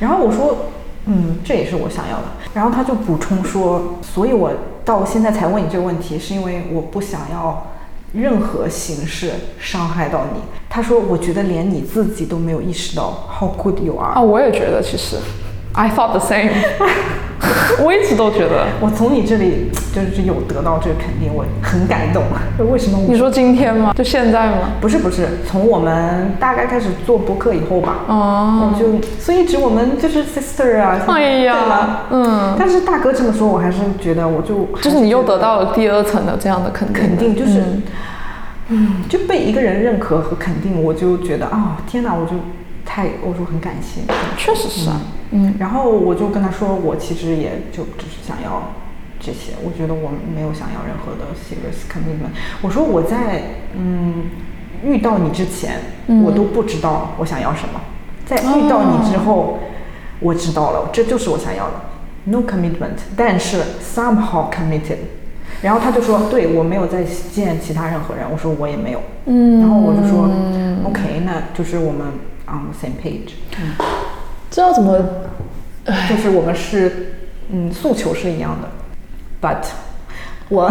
[0.00, 0.56] 然后我说，
[1.04, 2.24] 嗯，这也是我想要的。
[2.52, 4.50] 然后他就补充说，所以我
[4.84, 7.68] 到现在才问你这个问题，是因为我不想要
[8.12, 9.30] 任何形式
[9.60, 10.40] 伤害到你。
[10.68, 15.16] 他说，我觉得连你自己都没有意识到 how good you are 啊，我也觉得其实。
[15.74, 16.50] I thought the same，
[17.84, 22.22] 我一直都觉得， 我从你这里就是有得到这个肯定，我很感动。
[22.70, 22.98] 为什么？
[23.08, 23.92] 你说今天吗？
[23.96, 24.72] 就现在吗？
[24.80, 27.98] 不是不是，从我们大概开始做播客以后吧。
[28.08, 28.72] 哦。
[28.72, 30.98] 我就所以指我们就是 sister 啊。
[31.08, 32.06] 哎呀。
[32.10, 32.56] 嗯。
[32.58, 36.96] 但是大哥这么说，我还是觉得我就就是你又得到了第二层的这样的肯定。
[37.02, 37.62] 肯定就是，
[38.68, 42.32] 嗯，就被一个人认可和肯定，我就觉得啊，天哪，我就。
[42.86, 44.00] 太，我说很感谢，
[44.38, 45.00] 确实是啊，
[45.32, 48.72] 嗯，然后我就跟他说，我其实也就只是想要
[49.20, 52.30] 这些，我觉得我没有想要任何的 serious commitment。
[52.62, 53.42] 我说我在
[53.76, 54.30] 嗯
[54.84, 55.80] 遇到你之前，
[56.24, 57.80] 我都不知道我想要什么，
[58.24, 59.58] 在遇到你之后，
[60.20, 61.74] 我知道了，这就是我想要的
[62.24, 64.98] ，no commitment，但是 somehow committed。
[65.62, 70.30] 然后他就说，对我没有再见其他任何人，我说我也没有，嗯，然后我就说
[70.84, 72.06] ，OK，那就是我们。
[72.48, 73.74] On the same page，嗯，
[74.50, 74.96] 这要怎么？
[76.08, 77.14] 就是我们是，
[77.48, 78.68] 嗯，诉求是一样的
[79.40, 79.64] ，but
[80.48, 80.70] 我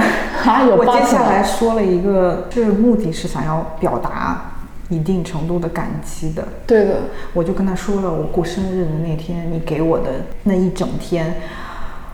[0.78, 4.52] 我接下来说了一个，是目的是想要表达
[4.88, 6.48] 一定程度的感激的。
[6.66, 6.96] 对的，
[7.34, 11.36] 我就跟他说了，我过生日的那天，你给我的那一整天。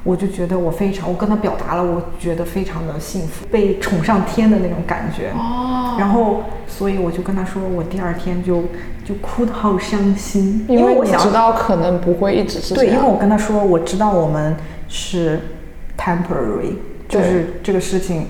[0.04, 5.32] 我就觉得我非常，我跟他表达了，我觉得非常的幸福，被宠上天的那种感觉。
[5.36, 5.96] 哦。
[6.00, 8.64] 然后，所以我就跟他说，我第二天就
[9.06, 14.56] 就哭得好伤心，因为我知道可能不会一直是对，因为我跟他说，我知道我们
[14.88, 15.40] 是
[15.98, 16.76] temporary，
[17.08, 18.28] 就是这个事情。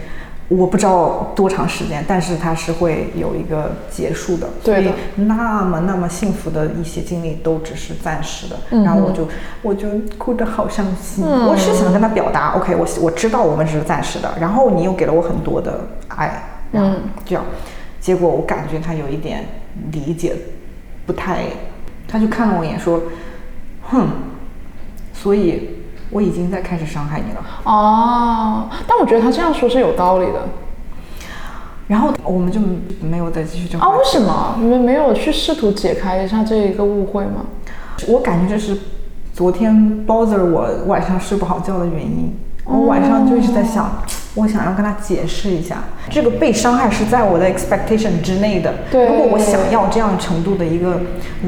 [0.57, 8.57] 我不知道多长时间，但是它是会有一个结束的，所以对的那么那么幸福的一些经历都只是暂时的。
[8.71, 9.27] 嗯然后我就
[9.61, 9.87] 我就
[10.17, 11.23] 哭得好伤心。
[11.25, 11.47] 嗯。
[11.47, 17.45] 我是想跟他表达，OK，我我知道我们只是暂时的，然后你又给了我很多的爱，然后嗯这样，
[18.01, 19.45] 结果我感觉他有一点
[19.93, 20.35] 理解
[21.05, 21.43] 不太，
[22.09, 23.01] 他就看了我一眼说，
[23.83, 24.09] 哼，
[25.13, 25.80] 所以
[26.11, 27.43] 我已经在开始伤害你了。
[27.63, 30.47] 哦，但我觉得他这样说是有道理的
[31.87, 32.59] 然后我们就
[33.01, 33.89] 没有再继续这个啊。
[33.89, 37.45] 为什么你们没有去试图解开一下这一个误会吗？
[38.07, 38.77] 我感觉这是
[39.33, 39.73] 昨天
[40.07, 42.33] bother 我晚上睡不好觉的原因。
[42.63, 43.91] 我晚上就一直在想，
[44.35, 48.73] 我想要跟他解释一下，这个被伤害是在我的 expectation 之内的。
[48.89, 51.01] 对如果我想要这样程度的一个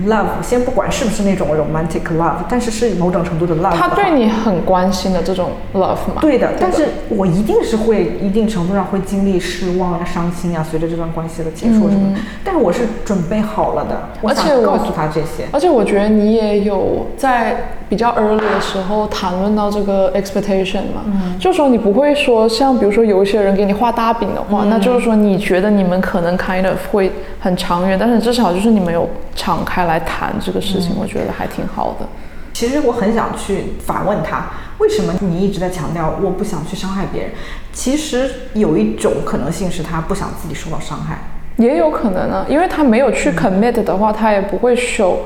[0.06, 3.78] love，先不管是不是那种 romantic love，但是是某种程度的 love 的。
[3.78, 6.20] 他对你很关心的这种 love 嘛？
[6.20, 12.20] 对的，但是我一定是会一定程度上会经历失望啊、伤心啊，随着这段关系的结束什么的。
[12.44, 15.46] 但是我是准备好了的，我而且我想告诉他这些。
[15.52, 32.06] 而且我觉得你也有在比较 early 的时候谈论到这个 expectation 嘛，嗯就说你不会说像比如说有一些人给你画大饼的嗯话，那就是说你觉得你们可能 kind of 会很长远，但是至少就是你们有敞开来谈这个事嗯情，我觉得还挺好的。
[32.54, 34.46] 其实我很想去反问他，
[34.78, 37.32] 为什么你一直在强调我不想去伤害别人？
[37.72, 41.18] 其实有一种可能性是他不想自己受到伤害。
[41.58, 45.18] 也有可能呢，因为他没有去 commit 的话，他也不会 show。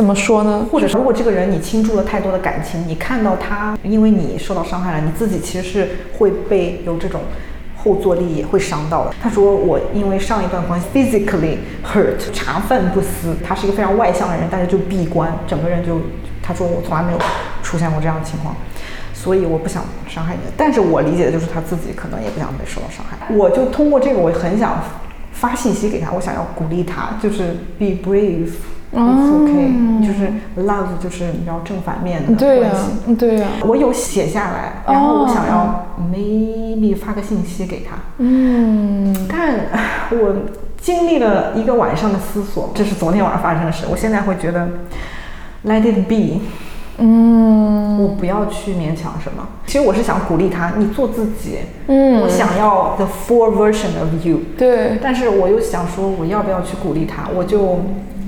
[0.00, 0.66] 怎么说呢？
[0.72, 7.20] 或者是如果这个人你倾注了太多的感情，你看到他因为你受到伤害了，你自己其实是会被有这种
[7.76, 9.14] 后坐力也会伤到的。
[9.22, 13.36] 他说我因为上一段关系 physically hurt，茶饭不思。
[13.46, 16.00] 他是一个非常外向的人，但是就闭关，整个人就
[16.42, 17.18] 他说我从来没有
[17.62, 18.56] 出现过这样的情况。
[19.12, 23.18] 所以我不想伤害你，但是我理解的就是他自己可能也不想被受到伤害。
[23.36, 24.82] 我就通过这个，我很想
[25.30, 28.48] 发信息给他，我想要鼓励他，就是 be brave。
[28.92, 30.32] It's okay，、就是
[30.66, 33.14] love，就是你知道正反面的对呀、关系。
[33.14, 39.60] 对呀、我有写下来，然后我想要 maybe 发个信息给他，嗯，但
[40.10, 40.34] 我
[40.80, 43.86] 经历了一个晚上的思索，这是昨天晚上发生的事。
[43.88, 44.66] 我现在会觉得
[45.66, 46.40] let it be，
[46.98, 49.46] 嗯，我不要去勉强什么。
[49.66, 51.58] 其实我是想鼓励他，你做自己。
[51.86, 57.28] 嗯我想要 the full version of you，对，但是我又想说，我要不要去鼓励他？
[57.32, 57.78] 我就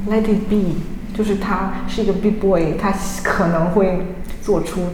[0.09, 0.77] let it be，
[1.17, 2.93] 就是他是一个 big boy，他
[3.23, 4.07] 可能会
[4.43, 4.89] 做出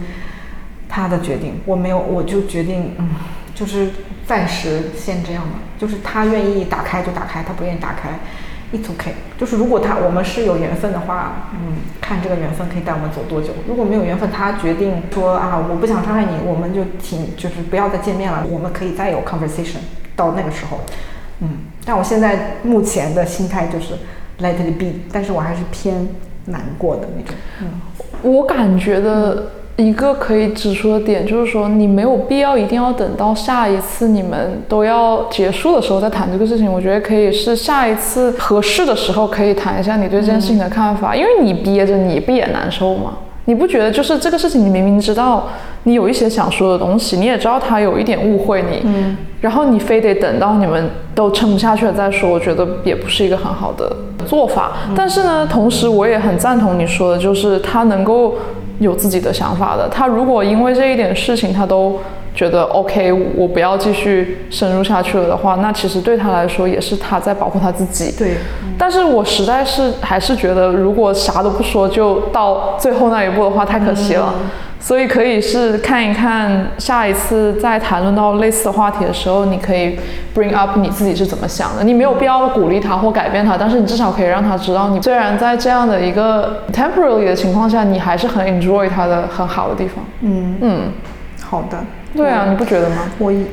[0.87, 1.59] 他的决定。
[1.65, 3.09] 我没有，我就决定，嗯，
[3.55, 3.89] 就是
[4.25, 5.59] 暂时先这样吧。
[5.77, 8.19] 就是他愿意打开就打开，他不愿意打开
[8.73, 9.13] ，it's okay。
[9.37, 13.53] 就是如果他我们是有缘分的话，嗯，看这个缘分可以带我们走多久。
[13.67, 19.77] 如果没有缘分，他决定说啊，我不想伤害你，我们就停，就是不要再见面了，我们可以再有 conversation。
[20.17, 20.81] 到那个时候，
[21.39, 21.49] 嗯，
[21.85, 23.93] 但我现在目前的心态就是
[24.41, 26.07] let it be，但是我还是偏
[26.45, 27.35] 难过的那种。
[27.61, 27.67] 嗯，
[28.21, 36.71] 我感觉的一个可以指出的点就是说，你没有必要一定要等到下一次你们都要结束的时候再谈这个事情。
[36.71, 43.17] 我觉得可以是下一次合适的时候可以谈一下你对这件事情的看法，因为你憋着你不也难受吗？
[43.49, 45.47] 你不觉得就是这个事情，你明明知道
[45.85, 53.91] 你有一些想说的东西，你也知道他有一点误会你，嗯，然后你非得等到你们都撑不下去了再说，我觉得也不是一个很好的
[54.27, 54.73] 做法。
[54.95, 58.35] 但是呢，同时我也很赞同你说的，就是他能够
[58.77, 59.89] 有自己的想法的。
[59.89, 61.99] 他如果因为这一点事情他都
[62.35, 68.11] 觉得 OK，我不要继续深入下去了的话，那其实对他来说也是他在保护他自己。
[68.17, 68.37] 对，
[68.77, 74.33] 但是我实在是还是觉得，如果啥都不说就到最后那一步的话，太可惜了。
[74.81, 79.99] 所以可以是看一看下一次再谈论到类似的话题的时候，你可以
[80.33, 81.83] bring up 你自己是怎么想的。
[81.83, 90.01] 你没有必要鼓励他或改变他，但是你至少可以让他知道，你虽然在这样的一个 temporary 的情况下，你还是很 enjoy 他的很好的地方。
[90.21, 90.81] 嗯，嗯，
[91.43, 91.77] 好的。
[92.15, 93.11] 对啊，你不觉得吗？
[93.17, 93.45] 我一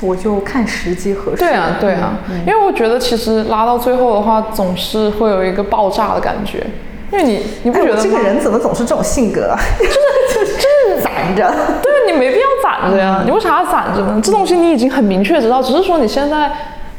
[0.00, 1.38] 我就看时机合适。
[1.38, 6.64] 对啊，对啊，因为我觉得其实拉到最后的话，总是会有一个爆炸的感觉，
[7.12, 9.58] 因为你你不哎觉得这个人怎么总是这种性格啊？
[9.78, 11.52] 就是就是攒着。
[11.82, 14.18] 对你没必要攒着呀，你为啥要攒着呢？
[14.22, 16.50] 这东西你已经很明确知道，只是说你现在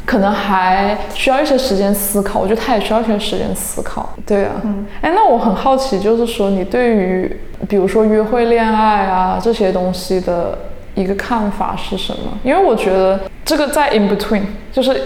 [0.06, 2.40] 可能还需要一些时间思考。
[2.40, 4.14] 我觉得他也需要一些时间思考。
[4.28, 10.58] 对啊，嗯哎、那我很好奇，就是说你对于比如说约会、恋爱啊这些东西的
[10.96, 12.38] 一个看法是什么？
[12.44, 15.02] 因为我觉得这个在 in between，就是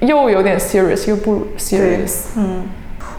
[0.00, 2.26] 又有点 serious 又不 serious。
[2.36, 2.64] 嗯，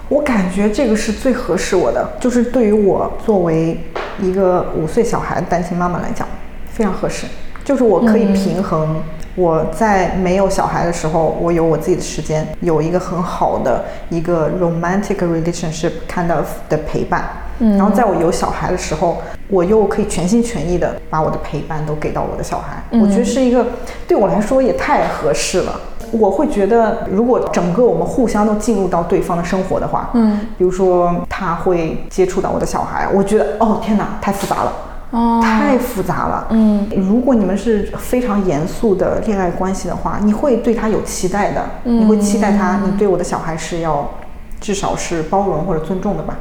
[0.10, 3.80] 我感觉这个是最合适我的，就是对于我作为
[4.22, 6.28] 一个五岁小孩的单亲妈妈来讲，
[6.72, 7.26] 非常合适。
[7.64, 9.02] 就是我可以平衡
[9.34, 17.28] 我在没有小孩的时候，我有我自己的时间，有一个很好的一个 romantic relationship kind of 的陪伴。
[17.58, 19.18] 嗯然后在我有小孩的时候，
[19.50, 22.84] 我又可以全心全意的把我的陪伴都给到我的小孩。
[23.00, 23.66] 我觉得是一个
[24.08, 25.80] 对我来说也太合适了。
[26.12, 34.74] 我会觉得，如果整个我们互相都进入到对方的生活的话，嗯，比如说他会接触到我的小孩，我觉得哦天哪，太复杂了。
[35.12, 36.48] 哦，太复杂了。
[36.52, 44.10] 嗯，如果你们是非常严肃的恋爱关系的话，你会对他有期待的，嗯你会期待他，你对我的小孩是要
[44.66, 46.36] 至少是包容或者尊重的吧。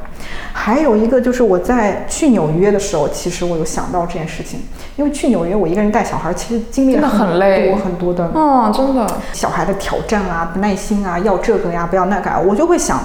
[0.51, 4.61] 还有一个就是我在去纽约的时候，其实我有想到这件事情，
[4.95, 12.99] 因为去纽约我一个人带小孩，其实经历了很很多很多的嗯，真的，小孩的挑战啊、不耐心啊、要这个呀、不要那个啊，我就会想，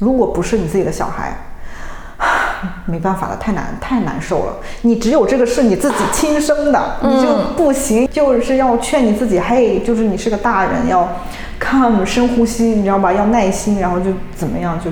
[0.00, 1.32] 如果不是你自己的小孩，
[2.86, 4.56] 没办法了，太难太难受了。
[4.82, 11.08] 你只有这个是你自己亲生的，你就不行，就是要劝你自己，嘿，就是你是个大人，要
[11.60, 13.12] come 深呼吸，你知道吧？
[13.12, 14.90] 要耐心，然后就怎么样就。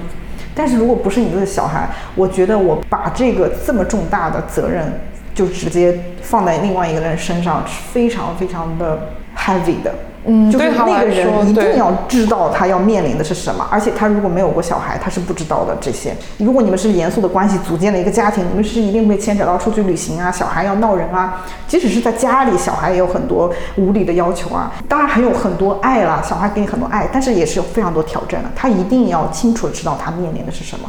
[0.55, 4.91] 但是如果不是你的小孩，我觉得我把这个这么重大的责任
[5.35, 8.99] 就直接放在另外一个人身上，是非常非常的
[9.37, 9.95] heavy 的。
[10.27, 16.15] 嗯就是那个人一定要知道他要面临的是什么，而且他如果没有过小孩，他是不知道的这些。
[16.39, 21.45] 如果你们是严肃的关系，组建了一个家庭，你们是一定会牵扯到出去旅行啊，小孩要闹人啊。
[21.69, 24.73] 即使是在家里，小孩也有很多无理的要求啊。
[24.89, 28.51] 当然还有很多爱啦，小孩给你很多爱，但是也是有非常多挑战的。
[28.55, 30.89] 他一定要清楚的知道他面临的是什么。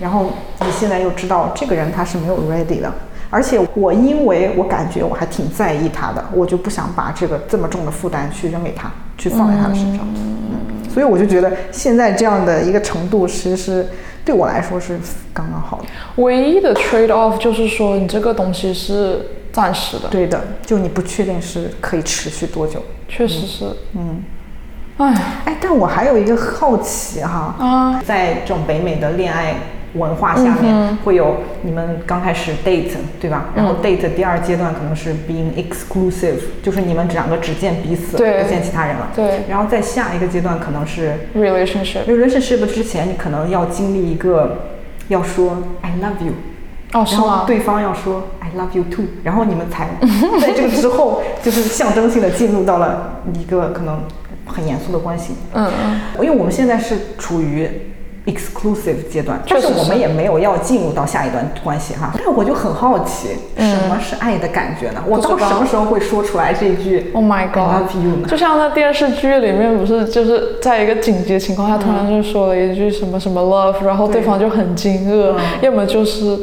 [0.00, 0.26] 然后
[0.60, 2.92] 你现在又知道这个人他是没有 ready 的，
[3.30, 10.06] 而且我因为我感觉我还挺在意他的，我就不想把这个这么重的负担去扔给他，去放在他的身上。
[10.14, 13.86] 嗯，所以我就觉得现在这样的一个程度，其实是
[14.24, 14.98] 对我来说是
[15.32, 15.84] 刚刚好的。
[16.22, 19.20] 唯一的 trade off 就是说你这个东西是
[19.52, 22.82] 暂时的，对的，就你不确定是可以持续多久。
[23.08, 23.64] 确实是，
[23.94, 24.22] 嗯，
[24.98, 25.14] 哎，
[25.46, 29.54] 哎，但我还有一个好奇哈，啊，在这种北美的恋爱
[29.94, 33.46] 文化下面，会有你们刚开始 date 对吧？
[33.54, 39.08] 然后 date 第二阶段可能是 being exclusive，就是你们两个只见彼此，不见其他人了。
[39.14, 44.58] 对然后在下一个阶段可能是 relationship，relationship 之前，你可能要经历一个
[45.08, 46.32] 要说 I love you，
[46.92, 47.44] 哦，是然后吗？
[47.46, 49.88] 对方要说 I love you too，然后你们才
[50.40, 54.02] 在这个之后，就是象征性的进入到了一个可能
[54.46, 55.34] 很严肃的关系。
[55.54, 57.68] 嗯嗯，因为我们现在是处于
[58.28, 62.12] exclusive 阶段，确实是但是我们也没有要进入到下一段关系哈。
[62.18, 65.02] 但我就很好奇，什么是爱的感觉呢？
[65.06, 68.28] 我到什么时候会说出来这句 Oh my 呢？
[68.28, 76.38] 就像那电视剧里面，不是就是在一个紧急的情况下，突然就说了一句什么什么 love，然后对对方就很惊愕，嗯要么就是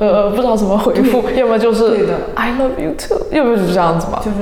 [0.00, 4.20] 呃不知道怎么回复，要么就是对的 I love you too，要不就是这样子嘛。
[4.24, 4.36] 就是，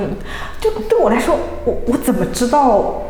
[0.59, 3.03] 就对我来说，我我怎么知道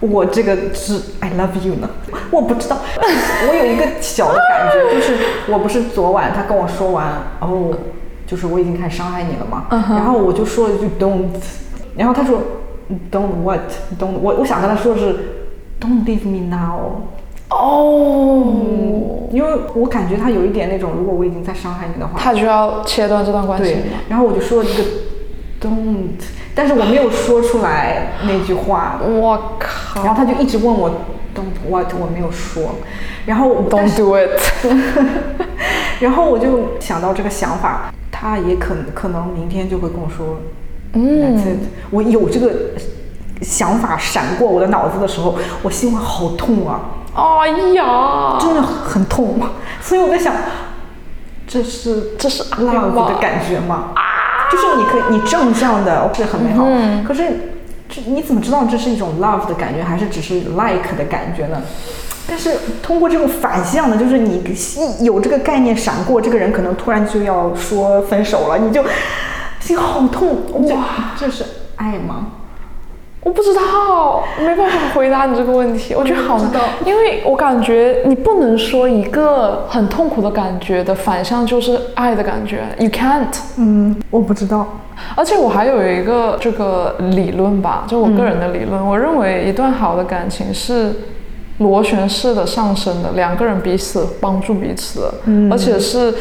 [0.00, 1.90] 我这个是 I love you 呢？
[2.30, 2.76] 我不知道，
[3.48, 5.14] 我有一个小的感觉， 就是
[5.48, 7.08] 我不是昨晚他跟我说完，
[7.40, 7.70] 哦，
[8.26, 11.28] 就是我已经开始伤害你了嘛，然后我就说了一句 don't，
[11.96, 12.40] 然后他说
[13.10, 13.60] don't what
[13.98, 15.12] don't，我我想跟他说的是
[15.80, 17.02] don't leave me now。
[17.52, 23.72] 哦，因为我感觉他有一点那种，如果我已经在伤害你的话，他就要切断这段关系。
[23.72, 24.82] 对。，然后我就说了一个
[25.60, 26.10] don't，
[26.54, 30.04] 但是我没有说出来那句话，我靠。
[30.04, 30.92] 然后他就一直问我
[31.34, 32.76] don't what，我没有说，
[33.26, 34.30] 然后，Don't do it。
[36.00, 40.40] 然后我就想到这个想法，他也可可能明天就会跟我说，
[40.94, 41.36] 嗯。
[41.36, 41.58] That's it，
[41.90, 42.50] 我有这个
[43.42, 46.80] 想法闪过我的脑子的时候，我心里好痛啊，
[47.14, 49.38] 哎呀，真的很痛，
[49.80, 50.34] 所以我在想，
[51.46, 53.92] 这是这是爱 love 的感觉吗？
[53.94, 54.02] 啊
[54.50, 57.04] 就是你可以，你正向的是很美好，嗯。
[57.04, 57.49] 可是
[57.90, 61.60] 这你怎么知道这是一种 love 的感觉，还是只是 like 的感觉呢？
[62.28, 68.84] 但是通过这种反向的，就是你一有这个概念闪过，这个人可能突然就要说分手了，你就
[69.58, 70.38] 心好痛，
[70.68, 72.28] 哇，这是爱吗？
[73.22, 76.50] 我不知道，没办法回答你这个问题，我觉得好难
[76.86, 83.36] 因为我感觉你不能说一个很痛苦的感觉的反向就是爱的感觉，you can't。
[83.56, 84.66] 嗯，我不知道。
[85.16, 90.92] 而且我还有一个这个理论吧，就我个人的理论，我认为一段好的感情是
[91.58, 95.14] 螺旋式的上升的，两个人彼此帮助彼此的，
[95.50, 96.14] 而且是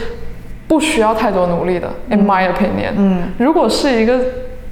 [0.68, 1.90] 不需要太多努力的。
[2.10, 4.20] In my opinion，嗯，如果是一个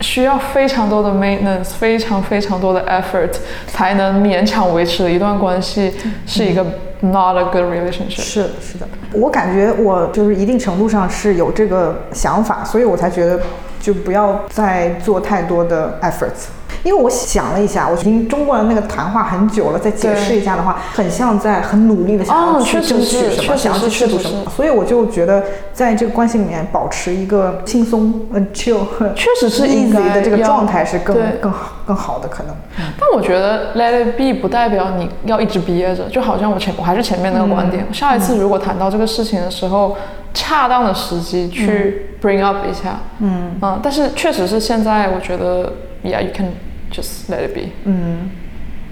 [0.02, 3.32] 需要非常多的 maintenance，非常非常多的 effort
[3.66, 5.92] 才能勉强维持的一段关系，
[6.26, 6.64] 是一个
[7.00, 8.22] not a good relationship。
[8.22, 13.40] 是是的，我感觉我就是一定程度上是有这个想法，所以我才觉得
[13.80, 16.48] 就不要再做太多的 efforts。
[16.84, 28.80] 因为我想了一下，我已经中过了那个谈话很久了，再解释一下的话，很像在很努力的想要哦去争取什么，想要去试图什么，所以我就觉得在这个关系里面保持一个轻松、嗯 chill、
[29.16, 32.56] 确实是应 easy 该的这个状态是更更好更好的可能。
[32.98, 39.98] 但我觉得 let it be 不代表你要一直憋着，就好像我前我还是前面那个观点，下一次如果谈到这个事情的时候，
[40.34, 46.54] 恰当的时机去 bring up 一下，嗯但是确实是现在我觉得，yeah you can
[46.92, 48.30] just let it be，嗯。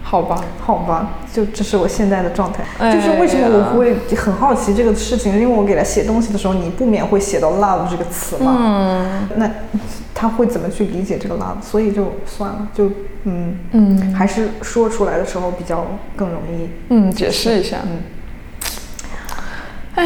[0.08, 2.64] 好吧，好吧，就这是我现在的状态。
[2.78, 8.56] 哎就是为什么我会很好奇这个事情，因为我给他写东西的时候，你不免会写到 love 这个词嘛。
[8.60, 9.50] 嗯那
[10.14, 11.60] 他会怎么去理解这个 love？
[11.60, 12.86] 所以就算了，就
[13.24, 16.70] 嗯嗯还是说出来的时候比较更容易。
[16.90, 18.04] 嗯，解释一下，嗯，
[19.96, 20.06] 哎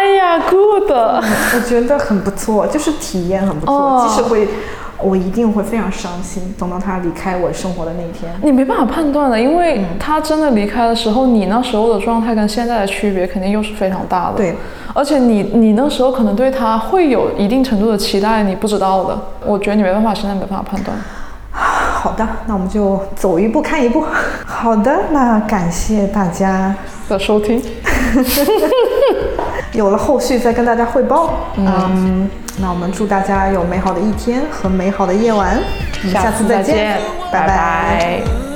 [0.00, 4.48] 呀，good，我觉得很不错，就是体验很不错，哦即使会，
[5.02, 8.32] 我一定会非常伤心，等到他离开我生活的那一天。
[8.42, 14.36] 你没办法判断的，因为他真的离开的时候，你那时候的状态跟现在的区别肯定又是非常大的。
[14.36, 14.56] 对，
[14.94, 19.18] 而且你你那时候可能对他会有一定程度的期待，你不知道的。
[19.44, 20.96] 我觉得你没办法，现在没办法判断。
[21.50, 24.02] 好的，那我们就走一步看一步。
[24.46, 26.74] 好的，那感谢大家。
[27.08, 27.60] 的收听，
[29.72, 31.34] 有了后续再跟大家汇报。
[31.56, 35.58] 嗯，那我们祝大家有美好的一天和美好的夜晚。
[36.02, 36.98] 我们下次再见，
[37.30, 37.46] 拜。
[37.46, 38.51] 拜拜